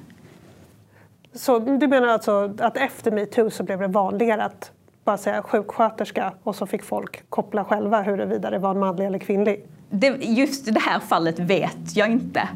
Så 1.33 1.59
du 1.59 1.87
menar 1.87 2.07
alltså 2.07 2.55
att 2.59 2.77
efter 2.77 3.11
metoo 3.11 3.49
så 3.49 3.63
blev 3.63 3.79
det 3.79 3.87
vanligare 3.87 4.43
att 4.43 4.71
bara 5.09 5.17
säga 5.17 5.41
sjuksköterska 5.41 6.33
och 6.43 6.55
så 6.55 6.65
fick 6.65 6.83
folk 6.83 7.29
koppla 7.29 7.65
själva 7.65 8.01
huruvida 8.01 8.49
det 8.49 8.59
var 8.59 8.71
en 8.71 8.79
manlig 8.79 9.05
eller 9.05 9.19
kvinnlig? 9.19 9.65
Det, 9.89 10.07
just 10.07 10.67
i 10.67 10.71
det 10.71 10.79
här 10.79 10.99
fallet 10.99 11.39
vet 11.39 11.95
jag 11.95 12.09
inte. 12.09 12.49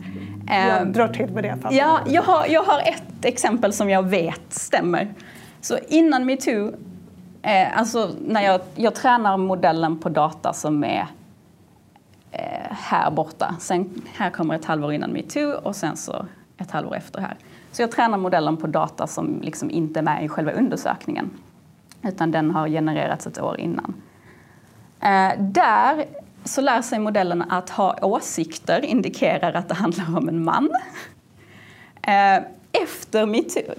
Jag 0.48 0.82
Eh, 0.82 0.88
drar 0.88 1.08
till 1.08 1.30
med 1.34 1.44
det 1.44 1.58
fallet. 1.62 1.78
Ja, 1.78 2.00
jag 2.06 2.22
har, 2.22 2.46
jag 2.48 2.64
har 2.64 2.80
ett 2.80 3.26
exempel 3.26 3.74
som 3.74 3.90
jag 3.90 4.04
vet 4.04 4.42
stämmer. 4.50 5.14
Så 5.62 5.78
innan 5.88 6.26
metoo, 6.26 6.74
eh, 7.42 7.78
alltså 7.78 8.10
när 8.28 8.42
jag, 8.42 8.62
jag 8.76 8.96
tränar 8.96 9.38
modellen 9.38 10.00
på 10.00 10.10
data 10.10 10.54
som 10.54 10.84
är 10.84 11.08
eh, 12.32 12.72
här 12.72 13.12
borta. 13.12 13.56
Sen 13.60 14.02
här 14.14 14.30
kommer 14.30 14.56
ett 14.56 14.66
halvår 14.66 14.94
innan 14.94 15.12
metoo 15.12 15.54
och 15.64 15.76
sen 15.76 15.98
så 15.98 16.26
ett 16.58 16.72
halvår 16.72 16.96
efter 16.96 17.20
här. 17.20 17.36
Så 17.72 17.82
jag 17.82 17.92
tränar 17.92 18.18
modellen 18.18 18.58
på 18.58 18.68
data 18.68 19.08
som 19.08 19.42
liksom 19.42 19.72
inte 19.72 20.00
är 20.00 20.04
med 20.04 20.26
i 20.26 20.30
själva 20.30 20.52
undersökningen. 20.52 21.30
Utan 22.04 22.32
den 22.32 22.52
har 22.52 22.68
genererats 22.68 23.28
ett 23.28 23.42
år 23.42 23.60
innan. 23.60 23.94
Eh, 25.00 25.32
där 25.40 26.06
så 26.44 26.62
lär 26.62 26.82
sig 26.82 27.00
modellen 27.00 27.42
att 27.42 27.70
ha 27.70 27.98
åsikter 28.02 28.86
indikerar 28.86 29.54
att 29.54 29.70
det 29.70 29.76
handlar 29.76 30.18
om 30.18 30.30
en 30.30 30.44
man. 30.44 30.70
Eh, 32.02 32.44
efter 32.84 33.26
metoo, 33.26 33.74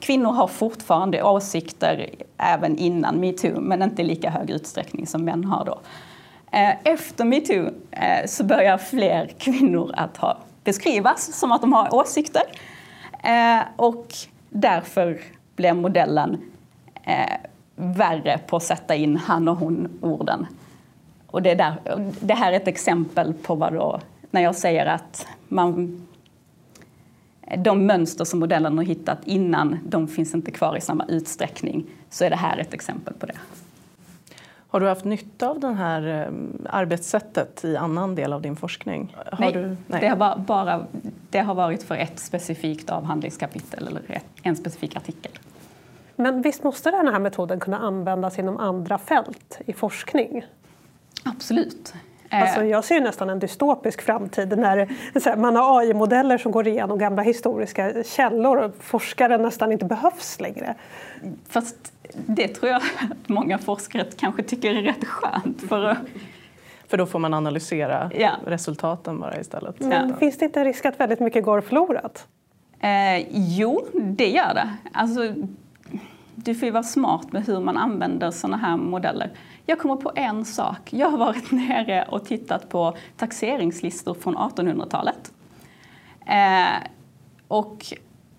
kvinnor 0.00 0.32
har 0.32 0.46
fortfarande 0.46 1.22
åsikter 1.22 2.10
även 2.38 2.78
innan 2.78 3.20
metoo, 3.20 3.60
men 3.60 3.82
inte 3.82 4.02
i 4.02 4.04
lika 4.04 4.30
hög 4.30 4.50
utsträckning 4.50 5.06
som 5.06 5.24
män 5.24 5.44
har 5.44 5.64
då. 5.64 5.80
Eh, 6.52 6.74
efter 6.84 7.24
metoo 7.24 7.70
så 8.26 8.44
börjar 8.44 8.78
fler 8.78 9.26
kvinnor 9.38 9.94
att 9.96 10.16
ha, 10.16 10.38
beskrivas 10.64 11.32
som 11.32 11.52
att 11.52 11.60
de 11.60 11.72
har 11.72 11.94
åsikter. 11.94 12.42
Och 13.76 14.06
därför 14.50 15.20
blir 15.56 15.72
modellen 15.72 16.40
värre 17.76 18.38
på 18.46 18.56
att 18.56 18.62
sätta 18.62 18.94
in 18.94 19.16
han 19.16 19.48
och 19.48 19.56
hon-orden. 19.56 20.46
Och 21.26 21.42
det, 21.42 21.50
är 21.50 21.56
där, 21.56 21.74
det 22.20 22.34
här 22.34 22.52
är 22.52 22.56
ett 22.56 22.68
exempel 22.68 23.34
på 23.34 23.54
vad 23.54 23.72
då, 23.72 24.00
när 24.30 24.40
jag 24.40 24.54
säger 24.54 24.86
att 24.86 25.26
man, 25.48 26.06
de 27.58 27.86
mönster 27.86 28.24
som 28.24 28.40
modellen 28.40 28.78
har 28.78 28.84
hittat 28.84 29.18
innan, 29.24 29.78
de 29.88 30.08
finns 30.08 30.34
inte 30.34 30.50
kvar 30.50 30.76
i 30.76 30.80
samma 30.80 31.04
utsträckning, 31.08 31.86
så 32.10 32.24
är 32.24 32.30
det 32.30 32.36
här 32.36 32.58
ett 32.58 32.74
exempel 32.74 33.14
på 33.14 33.26
det. 33.26 33.34
Har 34.74 34.80
du 34.80 34.88
haft 34.88 35.04
nytta 35.04 35.48
av 35.48 35.60
det 35.60 35.72
här 35.72 36.06
eh, 36.06 36.32
arbetssättet 36.70 37.64
i 37.64 37.76
annan 37.76 38.14
del 38.14 38.32
av 38.32 38.42
din 38.42 38.56
forskning? 38.56 39.16
Har 39.16 39.40
Nej, 39.40 39.52
du, 39.52 39.76
Det, 39.86 40.08
har 40.08 40.36
bara, 40.36 40.86
det 41.30 41.38
har 41.38 41.54
varit 41.54 41.82
för 41.82 41.94
ett 41.94 42.18
specifikt 42.18 42.90
avhandlingskapitel 42.90 43.88
eller 43.88 44.02
en 44.42 44.56
specifik 44.56 44.96
artikel. 44.96 45.32
Men 46.16 46.42
visst 46.42 46.64
måste 46.64 46.90
den 46.90 47.08
här 47.08 47.18
metoden 47.18 47.60
kunna 47.60 47.78
användas 47.78 48.38
inom 48.38 48.56
andra 48.56 48.98
fält 48.98 49.58
i 49.66 49.72
forskning? 49.72 50.44
Absolut. 51.24 51.94
Eh, 52.30 52.42
Alltså 52.42 52.64
jag 52.64 52.84
ser 52.84 53.00
nästan 53.00 53.30
en 53.30 53.38
dystopisk 53.38 54.02
framtid 54.02 54.58
när 54.58 55.36
man 55.36 55.56
har 55.56 55.80
AI-modeller 55.80 56.38
som 56.38 56.52
går 56.52 56.68
igenom 56.68 56.98
gamla 56.98 57.22
historiska 57.22 58.04
källor 58.04 58.56
och 58.56 58.72
forskare 58.80 59.38
nästan 59.38 59.72
inte 59.72 59.84
behövs 59.84 60.40
längre. 60.40 60.74
Fast 61.48 61.92
det 62.26 62.48
tror 62.48 62.72
jag 62.72 62.76
att 63.10 63.28
många 63.28 63.58
forskare 63.58 64.04
kanske 64.16 64.42
tycker 64.42 64.74
är 64.74 64.82
rätt 64.82 65.04
skönt. 65.04 65.62
För 65.68 65.84
att, 65.84 65.98
För 66.88 66.96
då 66.96 67.06
får 67.06 67.18
man 67.18 67.34
analysera 67.34 68.10
Ja. 68.18 68.30
resultaten 68.46 69.20
bara 69.20 69.40
istället. 69.40 69.80
Men 69.80 70.16
finns 70.16 70.38
det 70.38 70.44
inte 70.44 70.60
en 70.60 70.66
risk 70.66 70.84
att 70.84 71.00
väldigt 71.00 71.20
mycket 71.20 71.44
går 71.44 71.60
förlorat? 71.60 72.26
eh, 72.80 73.26
jo, 73.30 73.86
det 73.94 74.28
gör 74.28 74.54
det. 74.54 74.68
Alltså, 74.92 75.34
du 76.34 76.54
får 76.54 76.66
ju 76.66 76.72
vara 76.72 76.82
smart 76.82 77.32
med 77.32 77.46
hur 77.46 77.60
man 77.60 77.76
använder 77.76 78.30
sådana 78.30 78.56
här 78.56 78.76
modeller. 78.76 79.30
Jag 79.66 79.78
kommer 79.78 79.96
på 79.96 80.12
en 80.14 80.44
sak. 80.44 80.92
Jag 80.92 81.10
har 81.10 81.18
varit 81.18 81.50
nere 81.50 82.04
och 82.10 82.24
tittat 82.24 82.68
på 82.68 82.96
taxeringslistor 83.16 84.14
från 84.14 84.36
1800-talet. 84.36 85.32
Eh, 86.26 86.88
och 87.48 87.84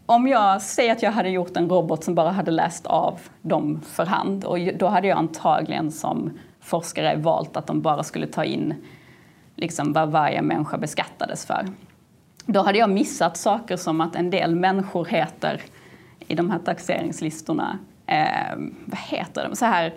om 0.06 0.28
jag 0.28 0.62
säger 0.62 0.92
att 0.92 1.04
jag 1.04 1.12
hade 1.12 1.30
gjort 1.30 1.58
en 1.58 1.70
robot 1.70 2.04
som 2.04 2.16
bara 2.16 2.32
hade 2.32 2.52
läst 2.52 2.86
av 2.86 3.20
dem 3.42 3.82
för 3.82 4.06
hand 4.06 4.46
och 4.46 4.60
då 4.80 4.88
hade 4.88 5.08
jag 5.08 5.18
antagligen 5.18 5.92
som 5.92 6.40
forskare 6.60 7.16
valt 7.16 7.58
att 7.58 7.68
de 7.68 7.82
bara 7.82 8.04
skulle 8.04 8.28
ta 8.28 8.44
in 8.44 8.74
liksom 9.56 9.94
vad 9.94 10.12
varje 10.12 10.42
människa 10.42 10.78
beskattades 10.78 11.46
för. 11.46 11.66
Då 12.46 12.62
hade 12.62 12.78
jag 12.78 12.90
missat 12.90 13.38
saker 13.38 13.78
som 13.78 14.02
att 14.02 14.16
en 14.16 14.30
del 14.30 14.56
människor 14.56 15.06
heter 15.06 15.62
i 16.28 16.36
de 16.36 16.50
här 16.50 16.60
taxeringslistorna, 16.60 17.80
eh, 18.08 18.58
vad 18.86 19.00
heter 19.00 19.50
de, 19.50 19.56
så 19.56 19.66
här 19.66 19.94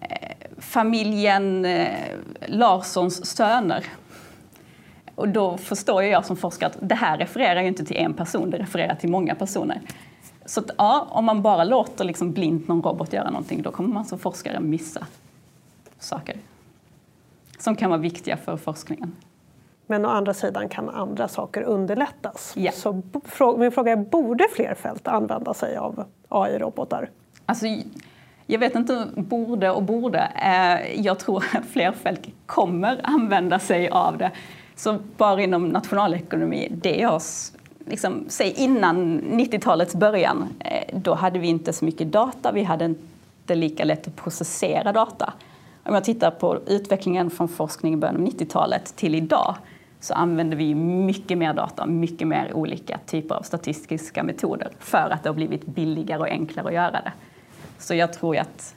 eh, 0.00 0.30
familjen 0.58 1.64
eh, 1.64 1.88
Larssons 2.46 3.26
söner. 3.26 3.84
Och 5.14 5.28
då 5.28 5.56
förstår 5.56 6.02
ju 6.02 6.08
jag 6.08 6.26
som 6.26 6.36
forskare 6.36 6.70
att 6.70 6.88
det 6.88 6.94
här 6.94 7.18
refererar 7.18 7.62
ju 7.62 7.68
inte 7.68 7.84
till 7.84 7.96
en 7.96 8.14
person, 8.14 8.50
det 8.50 8.58
refererar 8.58 8.94
till 8.94 9.10
många 9.10 9.34
personer. 9.34 9.80
Så 10.44 10.60
att, 10.60 10.70
ja, 10.78 11.08
om 11.10 11.24
man 11.24 11.42
bara 11.42 11.64
låter 11.64 12.04
liksom 12.04 12.32
blint 12.32 12.68
någon 12.68 12.82
robot 12.82 13.12
göra 13.12 13.30
någonting, 13.30 13.62
då 13.62 13.70
kommer 13.70 13.94
man 13.94 14.04
som 14.04 14.18
forskare 14.18 14.60
missa 14.60 15.06
saker 15.98 16.36
som 17.58 17.76
kan 17.76 17.90
vara 17.90 18.00
viktiga 18.00 18.36
för 18.36 18.56
forskningen. 18.56 19.16
Men 19.90 20.04
å 20.04 20.08
andra 20.08 20.34
sidan 20.34 20.68
kan 20.68 20.88
andra 20.90 21.28
saker 21.28 21.62
underlättas. 21.62 22.52
Ja. 22.56 22.72
Så 22.72 23.02
min 23.58 23.72
fråga 23.72 23.92
är, 23.92 23.96
borde 23.96 24.44
fler 24.54 24.74
fält 24.74 25.08
använda 25.08 25.54
sig 25.54 25.76
av 25.76 26.04
AI-robotar? 26.28 27.10
Alltså, 27.46 27.66
jag 28.46 28.58
vet 28.58 28.74
inte, 28.74 29.06
borde 29.16 29.70
och 29.70 29.82
borde. 29.82 30.18
Eh, 30.44 31.00
Jag 31.00 31.18
tror 31.18 31.44
att 31.52 31.66
fler 31.66 31.92
fält 31.92 32.20
kommer 32.46 33.00
använda 33.02 33.58
sig 33.58 33.88
av 33.88 34.18
det. 34.18 34.30
Så 34.76 34.98
bara 35.16 35.42
inom 35.42 35.68
nationalekonomi, 35.68 36.68
det 36.82 36.96
jag 36.96 37.16
s- 37.16 37.52
liksom, 37.86 38.24
säg 38.28 38.50
innan 38.56 39.20
90-talets 39.20 39.94
början, 39.94 40.48
eh, 40.60 40.96
då 41.00 41.14
hade 41.14 41.38
vi 41.38 41.48
inte 41.48 41.72
så 41.72 41.84
mycket 41.84 42.12
data, 42.12 42.52
vi 42.52 42.62
hade 42.62 42.84
inte 42.84 43.54
lika 43.54 43.84
lätt 43.84 44.06
att 44.08 44.16
processera 44.16 44.92
data. 44.92 45.32
Om 45.84 45.94
jag 45.94 46.04
tittar 46.04 46.30
på 46.30 46.58
utvecklingen 46.66 47.30
från 47.30 47.48
forskning 47.48 47.94
i 47.94 47.96
början 47.96 48.16
av 48.16 48.22
90-talet 48.22 48.96
till 48.96 49.14
idag 49.14 49.54
så 50.00 50.14
använder 50.14 50.56
vi 50.56 50.74
mycket 50.74 51.38
mer 51.38 51.54
data, 51.54 51.86
mycket 51.86 52.28
mer 52.28 52.52
olika 52.52 52.98
typer 53.06 53.34
av 53.34 53.42
statistiska 53.42 54.22
metoder 54.22 54.68
för 54.78 55.10
att 55.10 55.22
det 55.22 55.28
har 55.28 55.34
blivit 55.34 55.66
billigare 55.66 56.20
och 56.20 56.28
enklare 56.28 56.66
att 56.66 56.74
göra 56.74 56.90
det. 56.90 57.12
Så 57.78 57.94
jag 57.94 58.12
tror 58.12 58.34
ju 58.34 58.40
att 58.40 58.74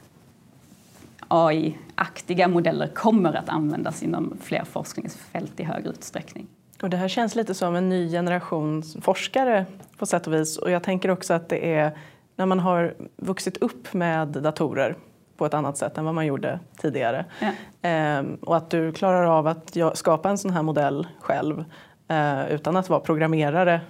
AI-aktiga 1.28 2.48
modeller 2.48 2.88
kommer 2.88 3.34
att 3.34 3.48
användas 3.48 4.02
inom 4.02 4.36
fler 4.40 4.64
forskningsfält 4.64 5.60
i 5.60 5.64
högre 5.64 5.90
utsträckning. 5.90 6.46
Och 6.82 6.90
det 6.90 6.96
här 6.96 7.08
känns 7.08 7.34
lite 7.34 7.54
som 7.54 7.76
en 7.76 7.88
ny 7.88 8.10
generation 8.10 8.82
forskare 8.82 9.66
på 9.98 10.06
sätt 10.06 10.26
och 10.26 10.34
vis. 10.34 10.58
Och 10.58 10.70
jag 10.70 10.82
tänker 10.82 11.10
också 11.10 11.34
att 11.34 11.48
det 11.48 11.74
är 11.74 11.98
när 12.36 12.46
man 12.46 12.60
har 12.60 12.94
vuxit 13.16 13.56
upp 13.56 13.94
med 13.94 14.28
datorer 14.28 14.96
på 15.36 15.46
ett 15.46 15.54
annat 15.54 15.76
sätt 15.76 15.98
än 15.98 16.04
vad 16.04 16.14
man 16.14 16.26
gjorde 16.26 16.58
tidigare. 16.76 17.24
Ja. 17.40 17.50
Ehm, 17.82 18.34
och 18.34 18.56
att 18.56 18.70
du 18.70 18.92
klarar 18.92 19.38
av 19.38 19.46
att 19.46 19.76
skapa 19.94 20.30
en 20.30 20.38
sån 20.38 20.50
här 20.50 20.62
modell 20.62 21.06
själv 21.20 21.64
eh, 22.08 22.52
utan 22.52 22.76
att 22.76 22.88
vara 22.88 23.00
programmerare. 23.00 23.80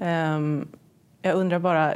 Ehm, 0.00 0.68
jag 1.22 1.34
undrar 1.34 1.58
bara, 1.58 1.94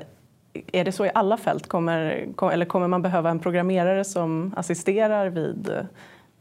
är 0.52 0.84
det 0.84 0.92
så 0.92 1.06
i 1.06 1.10
alla 1.14 1.36
fält? 1.36 1.68
Kommer, 1.68 2.28
kom, 2.36 2.50
eller 2.50 2.66
kommer 2.66 2.88
man 2.88 3.02
behöva 3.02 3.30
en 3.30 3.38
programmerare 3.38 4.04
som 4.04 4.54
assisterar 4.56 5.28
vid 5.28 5.68
eh, 5.68 5.84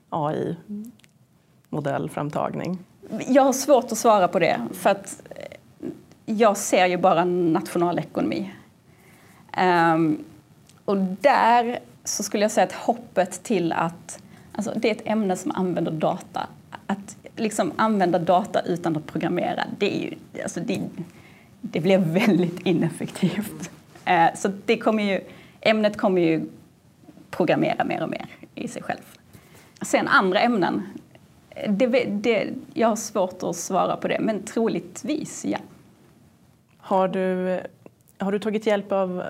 AI-modellframtagning? 0.09 2.79
Jag 3.27 3.43
har 3.43 3.53
svårt 3.53 3.91
att 3.91 3.97
svara 3.97 4.27
på 4.27 4.39
det 4.39 4.61
för 4.73 4.89
att 4.89 5.21
eh, 5.29 5.57
jag 6.25 6.57
ser 6.57 6.85
ju 6.85 6.97
bara 6.97 7.25
nationalekonomi. 7.25 8.53
Ehm, 9.53 10.23
och 10.85 10.97
där 10.97 11.79
så 12.03 12.23
skulle 12.23 12.43
jag 12.43 12.51
säga 12.51 12.65
att 12.65 12.73
hoppet 12.73 13.43
till 13.43 13.71
att, 13.71 14.23
alltså 14.51 14.73
det 14.75 14.89
är 14.89 14.95
ett 14.95 15.07
ämne 15.07 15.35
som 15.35 15.51
använder 15.51 15.91
data, 15.91 16.47
att 16.87 17.17
liksom 17.35 17.71
använda 17.75 18.19
data 18.19 18.61
utan 18.61 18.97
att 18.97 19.05
programmera, 19.05 19.63
det 19.77 19.95
är 19.95 20.01
ju, 20.01 20.41
alltså 20.43 20.59
det, 20.59 20.81
det 21.61 21.79
blir 21.79 21.97
väldigt 21.97 22.59
ineffektivt. 22.59 23.71
Eh, 24.05 24.27
så 24.35 24.51
det 24.65 24.77
kommer 24.77 25.03
ju, 25.03 25.21
ämnet 25.61 25.97
kommer 25.97 26.21
ju 26.21 26.41
programmera 27.31 27.83
mer 27.83 28.03
och 28.03 28.09
mer 28.09 28.25
i 28.55 28.67
sig 28.67 28.81
själv. 28.83 29.01
Sen 29.81 30.07
andra 30.07 30.39
ämnen, 30.39 30.83
det, 31.67 31.87
det, 32.05 32.49
jag 32.73 32.87
har 32.87 32.95
svårt 32.95 33.43
att 33.43 33.55
svara 33.55 33.97
på 33.97 34.07
det, 34.07 34.19
men 34.19 34.43
troligtvis 34.43 35.45
ja. 35.45 35.57
Har 36.77 37.07
du, 37.07 37.59
har 38.17 38.31
du 38.31 38.39
tagit 38.39 38.65
hjälp 38.65 38.91
av... 38.91 39.23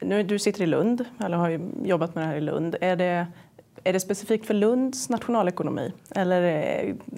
Nu, 0.00 0.22
du 0.22 0.38
sitter 0.38 0.62
i 0.62 0.66
Lund, 0.66 1.04
eller 1.24 1.36
har 1.36 1.60
jobbat 1.84 2.14
med 2.14 2.24
det 2.24 2.28
här 2.28 2.36
i 2.36 2.40
Lund. 2.40 2.76
Är 2.80 2.96
det, 2.96 3.26
är 3.84 3.92
det 3.92 4.00
specifikt 4.00 4.46
för 4.46 4.54
Lunds 4.54 5.08
nationalekonomi? 5.08 5.92
Eller 6.10 6.42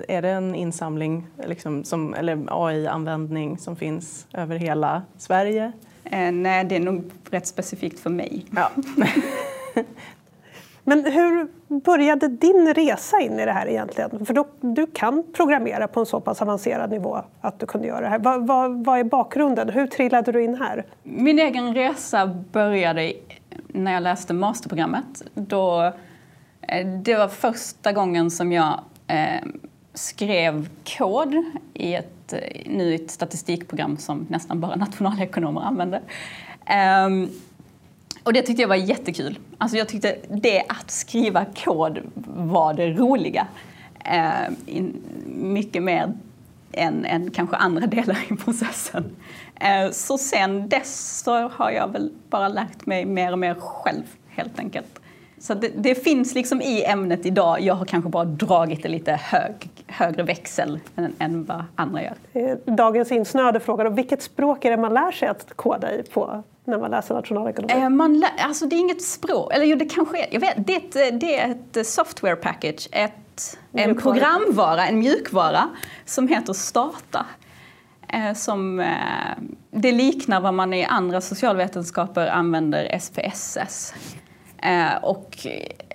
är 0.08 0.22
det 0.22 0.30
en 0.30 0.54
insamling, 0.54 1.26
liksom, 1.46 1.84
som, 1.84 2.14
eller 2.14 2.46
AI-användning 2.48 3.58
som 3.58 3.76
finns 3.76 4.26
över 4.32 4.56
hela 4.56 5.02
Sverige? 5.18 5.72
Eh, 6.04 6.32
nej, 6.32 6.64
det 6.64 6.76
är 6.76 6.80
nog 6.80 7.10
rätt 7.30 7.46
specifikt 7.46 8.00
för 8.00 8.10
mig. 8.10 8.46
Ja. 8.50 8.70
Men 10.88 11.04
hur 11.04 11.48
började 11.80 12.28
din 12.28 12.74
resa 12.74 13.20
in 13.20 13.40
i 13.40 13.44
det 13.44 13.52
här 13.52 13.66
egentligen? 13.66 14.26
För 14.26 14.34
då, 14.34 14.46
du 14.60 14.86
kan 14.86 15.24
programmera 15.32 15.88
på 15.88 16.00
en 16.00 16.06
så 16.06 16.20
pass 16.20 16.42
avancerad 16.42 16.90
nivå 16.90 17.22
att 17.40 17.60
du 17.60 17.66
kunde 17.66 17.86
göra 17.86 18.00
det 18.00 18.08
här. 18.08 18.18
Vad, 18.18 18.46
vad, 18.46 18.84
vad 18.84 18.98
är 18.98 19.04
bakgrunden? 19.04 19.68
Hur 19.68 19.86
trillade 19.86 20.32
du 20.32 20.44
in 20.44 20.54
här? 20.54 20.86
Min 21.02 21.38
egen 21.38 21.74
resa 21.74 22.26
började 22.52 23.12
när 23.68 23.92
jag 23.92 24.02
läste 24.02 24.34
masterprogrammet. 24.34 25.22
Då, 25.34 25.92
eh, 26.60 26.86
det 26.86 27.16
var 27.16 27.28
första 27.28 27.92
gången 27.92 28.30
som 28.30 28.52
jag 28.52 28.80
eh, 29.06 29.42
skrev 29.94 30.68
kod 30.98 31.44
i 31.74 31.94
ett, 31.94 32.32
eh, 32.32 32.38
nu 32.66 32.94
ett 32.94 33.10
statistikprogram 33.10 33.96
som 33.96 34.26
nästan 34.28 34.60
bara 34.60 34.76
nationalekonomer 34.76 35.60
använder. 35.60 36.00
Um, 37.06 37.30
och 38.28 38.34
det 38.34 38.42
tyckte 38.42 38.62
jag 38.62 38.68
var 38.68 38.76
jättekul. 38.76 39.38
Alltså 39.58 39.76
jag 39.76 39.88
tyckte 39.88 40.16
det 40.28 40.62
att 40.68 40.90
skriva 40.90 41.44
kod 41.44 41.98
var 42.36 42.74
det 42.74 42.90
roliga. 42.90 43.46
Eh, 44.04 44.52
in, 44.66 45.02
mycket 45.26 45.82
mer 45.82 46.12
än, 46.72 47.04
än 47.04 47.30
kanske 47.30 47.56
andra 47.56 47.86
delar 47.86 48.18
i 48.30 48.36
processen. 48.36 49.16
Eh, 49.60 49.90
så 49.90 50.18
sen 50.18 50.68
dess 50.68 51.20
så 51.24 51.48
har 51.48 51.70
jag 51.70 51.92
väl 51.92 52.12
bara 52.30 52.48
lärt 52.48 52.86
mig 52.86 53.04
mer 53.04 53.32
och 53.32 53.38
mer 53.38 53.54
själv 53.54 54.02
helt 54.28 54.58
enkelt. 54.58 55.00
Så 55.38 55.54
det, 55.54 55.68
det, 55.76 55.94
finns 55.94 56.34
liksom 56.34 56.60
i 56.60 56.84
ämnet 56.84 57.26
idag. 57.26 57.60
Jag 57.60 57.74
har 57.74 57.84
kanske 57.84 58.10
bara 58.10 58.24
dragit 58.24 58.82
det 58.82 58.88
lite 58.88 59.12
hög, 59.12 59.70
högre 59.86 60.22
växel 60.22 60.80
än, 60.96 61.14
än 61.18 61.44
vad 61.44 61.64
andra 61.74 62.02
gör. 62.02 62.14
Eh, 62.32 62.56
dagens 62.64 63.12
insnöade 63.12 63.60
fråga 63.60 63.90
vilket 63.90 64.22
språk 64.22 64.64
är 64.64 64.70
det 64.70 64.76
man 64.76 64.94
lär 64.94 65.12
sig 65.12 65.28
att 65.28 65.52
koda 65.56 65.94
i 65.94 66.02
på 66.02 66.42
när 66.68 66.78
man 66.78 66.90
läser 66.90 67.14
nationalekonomi? 67.14 67.72
Eh, 67.72 67.88
man 67.88 68.18
lär, 68.18 68.30
alltså 68.38 68.66
det 68.66 68.76
är 68.76 68.78
inget 68.78 69.02
språk, 69.02 69.52
eller 69.52 69.64
jo 69.64 69.76
det 69.76 69.84
kanske 69.84 70.18
är, 70.18 70.26
jag 70.30 70.40
vet, 70.40 70.66
det 70.66 70.74
är 70.74 71.08
ett, 71.08 71.20
det 71.20 71.38
är 71.38 71.50
ett 71.50 71.86
software 71.86 72.36
package, 72.36 72.88
ett, 72.92 73.58
en 73.72 73.96
programvara, 73.96 74.86
en 74.86 74.98
mjukvara 74.98 75.68
som 76.04 76.28
heter 76.28 76.52
Stata. 76.52 77.26
Eh, 78.08 78.34
som, 78.34 78.80
eh, 78.80 78.86
det 79.70 79.92
liknar 79.92 80.40
vad 80.40 80.54
man 80.54 80.74
i 80.74 80.84
andra 80.84 81.20
socialvetenskaper 81.20 82.26
använder 82.26 82.98
SPSS. 82.98 83.94
Eh, 84.62 84.96
och 85.02 85.46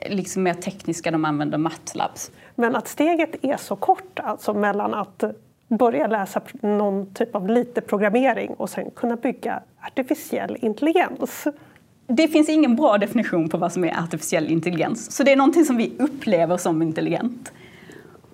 liksom 0.09 0.43
mer 0.43 0.53
tekniska, 0.53 1.11
de 1.11 1.25
använder 1.25 1.57
MATLABs. 1.57 2.31
Men 2.55 2.75
att 2.75 2.87
steget 2.87 3.45
är 3.45 3.57
så 3.57 3.75
kort, 3.75 4.19
alltså 4.19 4.53
mellan 4.53 4.93
att 4.93 5.23
börja 5.77 6.07
läsa 6.07 6.41
någon 6.61 7.13
typ 7.13 7.35
av 7.35 7.49
lite 7.49 7.81
programmering 7.81 8.53
och 8.53 8.69
sen 8.69 8.91
kunna 8.95 9.15
bygga 9.15 9.63
artificiell 9.87 10.57
intelligens. 10.61 11.47
Det 12.07 12.27
finns 12.27 12.49
ingen 12.49 12.75
bra 12.75 12.97
definition 12.97 13.49
på 13.49 13.57
vad 13.57 13.73
som 13.73 13.83
är 13.83 13.99
artificiell 14.03 14.47
intelligens, 14.47 15.15
så 15.15 15.23
det 15.23 15.31
är 15.31 15.35
någonting 15.35 15.65
som 15.65 15.77
vi 15.77 15.93
upplever 15.99 16.57
som 16.57 16.81
intelligent. 16.81 17.51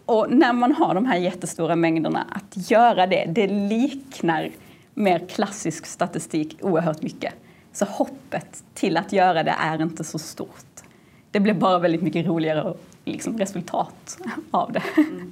Och 0.06 0.28
när 0.30 0.54
man 0.54 0.71
har 0.71 0.95
de 0.95 1.06
här 1.06 1.17
jättestora 1.17 1.75
mängderna, 1.75 2.28
att 2.32 2.71
göra 2.71 3.08
det, 3.08 3.25
det 3.25 3.47
liknar 3.47 4.49
mer 4.93 5.19
klassisk 5.19 5.86
statistik 5.86 6.58
oerhört 6.62 7.02
mycket. 7.02 7.34
Så 7.73 7.86
hoppet 7.86 8.63
till 8.73 8.97
att 8.97 9.13
göra 9.13 9.43
det 9.43 9.56
är 9.60 9.82
inte 9.82 10.04
så 10.04 10.19
stort. 10.19 10.65
Det 11.32 11.39
blir 11.39 11.54
bara 11.54 11.80
väldigt 11.80 12.02
mycket 12.02 12.25
roligare 12.25 12.73
liksom, 13.06 13.38
resultat 13.38 14.17
av 14.52 14.71
det. 14.71 14.84
Mm. 14.97 15.32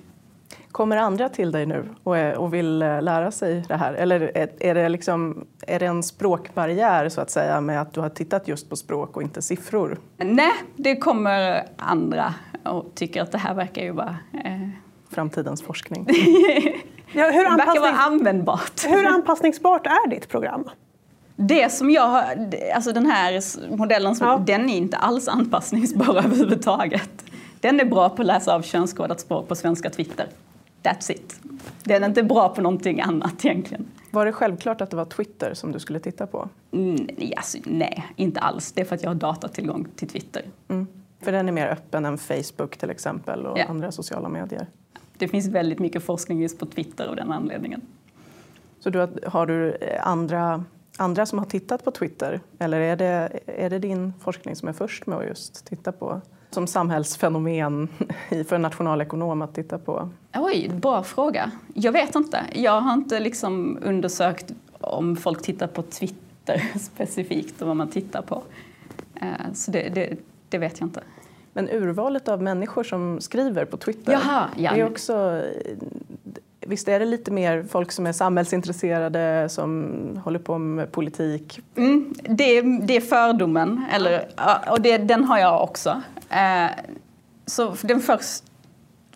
Kommer 0.78 0.98
andra 0.98 1.30
till 1.30 1.52
dig 1.52 1.66
nu 1.66 1.90
och, 2.04 2.18
är, 2.18 2.38
och 2.38 2.54
vill 2.54 2.82
eh, 2.82 3.02
lära 3.02 3.32
sig 3.32 3.64
det 3.68 3.76
här? 3.76 3.94
Eller 3.94 4.32
är, 4.36 4.50
är, 4.60 4.76
det 4.76 4.90
liksom, 4.90 5.48
är 5.68 5.80
det 5.80 5.86
en 5.86 6.04
språkbarriär 6.04 7.10
så 7.10 7.22
att 7.22 7.30
säga 7.30 7.62
med 7.62 7.82
att 7.82 7.94
du 7.94 8.00
har 8.00 8.10
tittat 8.10 8.48
just 8.48 8.70
på 8.70 8.76
språk 8.76 9.18
och 9.18 9.22
inte 9.22 9.42
siffror? 9.42 9.98
Nej, 10.18 10.52
det 10.76 10.96
kommer 10.96 11.64
andra 11.78 12.34
och 12.64 12.86
tycker 12.96 13.22
att 13.22 13.32
det 13.32 13.38
här 13.38 13.54
verkar 13.54 13.82
ju 13.82 13.92
vara... 13.92 14.18
Eh... 14.34 14.70
Framtidens 15.10 15.62
forskning. 15.62 16.06
ja, 17.12 17.30
hur 17.30 17.50
det 17.50 17.66
verkar 17.66 17.82
vara 17.82 17.98
användbart. 17.98 18.86
Hur 18.86 19.06
anpassningsbart 19.06 19.88
är 19.88 20.10
ditt 20.10 20.30
program? 20.30 20.70
Det 21.36 21.72
som 21.72 21.90
jag 21.90 22.08
har, 22.08 22.24
alltså 22.76 22.92
den 22.92 23.06
här 23.06 23.42
modellen, 23.78 24.16
som, 24.16 24.28
ja. 24.28 24.38
den 24.46 24.70
är 24.70 24.78
inte 24.78 24.98
alls 24.98 25.28
anpassningsbar 25.28 26.18
överhuvudtaget. 26.26 27.26
Den 27.60 27.80
är 27.80 27.86
bra 27.86 28.10
på 28.10 28.22
att 28.22 28.28
läsa 28.28 28.56
av 28.56 28.62
könskodat 28.62 29.20
språk 29.20 29.48
på 29.48 29.56
svenska 29.56 29.90
Twitter. 29.90 30.28
That's 30.84 31.12
it. 31.12 31.40
Den 31.84 32.04
är 32.04 32.08
inte 32.08 32.24
bra 32.24 32.50
på 32.50 32.62
någonting 32.62 33.02
annat 33.02 33.46
egentligen. 33.46 33.86
Var 34.12 34.26
det 34.26 34.32
självklart 34.32 34.82
att 34.82 34.90
det 34.90 34.98
var 34.98 35.06
Twitter 35.06 35.54
som 35.54 35.72
du 35.72 35.80
skulle 35.80 36.00
titta 36.00 36.28
på? 36.28 36.50
Mm, 36.72 37.10
alltså, 37.38 37.58
nej, 37.66 38.06
inte 38.16 38.40
alls. 38.40 38.72
Det 38.72 38.82
är 38.82 38.86
för 38.86 38.96
att 38.96 39.04
jag 39.04 39.10
har 39.10 39.16
datatillgång 39.16 39.88
till 39.96 40.08
Twitter. 40.08 40.46
Mm. 40.68 40.88
För 41.20 41.32
den 41.32 41.48
är 41.48 41.52
mer 41.52 41.68
öppen 41.68 42.06
än 42.06 42.18
Facebook 42.18 42.78
till 42.78 42.90
exempel 42.90 43.46
och 43.46 43.60
ja. 43.60 43.66
andra 43.66 43.92
sociala 43.92 44.30
medier? 44.30 44.68
Det 45.18 45.28
finns 45.28 45.48
väldigt 45.48 45.80
mycket 45.80 46.04
forskning 46.04 46.42
just 46.42 46.60
på 46.60 46.66
Twitter 46.66 47.08
av 47.08 47.16
den 47.16 47.32
anledningen. 47.32 47.82
Så 48.80 48.90
du 48.90 49.08
har, 49.26 49.46
du 49.46 49.72
eh, 49.72 50.08
andra 50.08 50.64
andra 50.98 51.26
som 51.26 51.40
har 51.40 51.46
tittat 51.46 51.84
på 51.86 51.92
Twitter? 51.92 52.42
Eller 52.60 52.80
är 52.80 52.96
det, 52.96 53.40
är 53.46 53.70
det 53.70 53.80
din 53.80 54.14
forskning 54.20 54.56
som 54.56 54.68
är 54.68 54.74
först 54.74 55.08
med 55.08 55.18
att 55.18 55.26
just 55.26 55.66
titta 55.66 55.92
på 55.92 56.22
som 56.50 56.68
samhällsfenomen 56.68 57.88
för 58.48 58.54
en 58.54 58.62
nationalekonom 58.62 59.42
att 59.42 59.56
titta 59.56 59.78
på? 59.78 60.10
Oj, 60.34 60.70
bra 60.74 61.04
fråga. 61.04 61.52
Jag 61.74 61.92
vet 61.92 62.16
inte. 62.16 62.40
Jag 62.54 62.82
har 62.82 62.94
inte 62.94 63.20
liksom 63.20 63.80
undersökt 63.84 64.54
om 64.80 65.16
folk 65.16 65.42
tittar 65.42 65.68
på 65.68 65.82
Twitter 65.82 66.72
specifikt 66.80 67.62
och 67.62 67.68
vad 67.68 67.76
man 67.76 67.88
tittar 67.88 68.22
på. 68.22 68.44
Eh, 69.16 69.54
så 69.54 69.72
det, 69.72 69.90
det, 69.90 70.18
det 70.50 70.58
vet 70.58 70.80
jag 70.80 70.88
inte. 70.88 71.02
Men 71.54 71.70
urvalet 71.70 72.28
av 72.28 72.42
människor 72.42 72.84
som 72.84 73.22
skriver 73.22 73.66
på 73.66 73.78
Twitter, 73.78 74.12
Jaha, 74.12 74.48
ja. 74.56 74.72
det 74.74 74.82
är 74.82 74.86
också 74.86 75.44
Visst 76.68 76.88
är 76.88 77.00
det 77.00 77.06
lite 77.06 77.32
mer 77.32 77.66
folk 77.70 77.92
som 77.92 78.08
är 78.08 78.12
samhällsintresserade, 78.12 79.50
som 79.50 79.94
håller 80.24 80.40
på 80.40 80.58
med 80.58 80.92
politik? 80.92 81.60
Mm, 81.76 82.14
det, 82.22 82.62
det 82.62 82.96
är 82.96 83.02
fördomen, 83.02 83.86
eller, 83.92 84.28
och 84.70 84.82
det, 84.82 84.98
den 84.98 85.24
har 85.24 85.40
jag 85.40 85.64
också. 85.64 86.02
Eh, 86.30 86.70
så 87.46 87.76
den 87.82 88.02
först, 88.02 88.44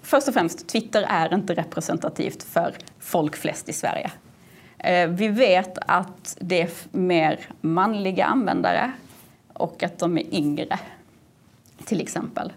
först 0.02 0.28
och 0.28 0.34
främst, 0.34 0.68
Twitter 0.68 1.06
är 1.10 1.34
inte 1.34 1.54
representativt 1.54 2.44
för 2.44 2.76
folk 3.00 3.36
flest 3.36 3.70
i 3.70 3.74
Sverige. 3.74 4.12
Eh, 4.78 5.08
vi 5.08 5.28
vet 5.28 5.78
att 5.88 6.38
det 6.40 6.62
är 6.62 6.70
mer 6.92 7.40
manliga 7.62 8.26
användare 8.26 8.92
och 9.54 9.84
att 9.84 10.00
de 10.00 10.18
är 10.18 10.36
yngre, 10.36 10.80
till 11.86 12.02
exempel. 12.02 12.54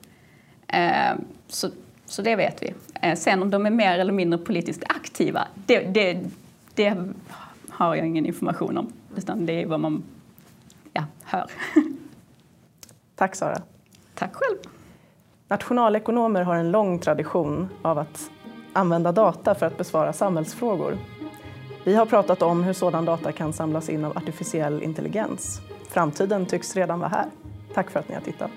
Eh, 0.68 1.14
så 1.48 1.70
så 2.06 2.22
det 2.22 2.36
vet 2.36 2.62
vi. 2.62 2.74
Eh, 3.02 3.16
sen 3.16 3.42
om 3.42 3.50
de 3.50 3.66
är 3.66 3.70
mer 3.70 3.98
eller 3.98 4.12
mindre 4.12 4.38
politiskt 4.38 4.84
aktiva, 4.88 5.48
det, 5.66 5.78
det, 5.78 6.20
det 6.74 6.96
har 7.68 7.94
jag 7.94 8.06
ingen 8.06 8.26
information 8.26 8.78
om. 8.78 8.92
Utan 9.16 9.46
det 9.46 9.62
är 9.62 9.66
vad 9.66 9.80
man 9.80 10.02
ja, 10.92 11.04
hör. 11.24 11.50
Tack 13.16 13.34
Sara. 13.34 13.62
Tack 14.14 14.34
själv. 14.34 14.58
Nationalekonomer 15.48 16.42
har 16.42 16.54
en 16.54 16.70
lång 16.70 16.98
tradition 16.98 17.68
av 17.82 17.98
att 17.98 18.30
använda 18.72 19.12
data 19.12 19.54
för 19.54 19.66
att 19.66 19.78
besvara 19.78 20.12
samhällsfrågor. 20.12 20.98
Vi 21.84 21.94
har 21.94 22.06
pratat 22.06 22.42
om 22.42 22.62
hur 22.62 22.72
sådan 22.72 23.04
data 23.04 23.32
kan 23.32 23.52
samlas 23.52 23.88
in 23.88 24.04
av 24.04 24.16
artificiell 24.16 24.82
intelligens. 24.82 25.60
Framtiden 25.88 26.46
tycks 26.46 26.76
redan 26.76 27.00
vara 27.00 27.10
här. 27.10 27.26
Tack 27.74 27.90
för 27.90 28.00
att 28.00 28.08
ni 28.08 28.14
har 28.14 28.22
tittat. 28.22 28.50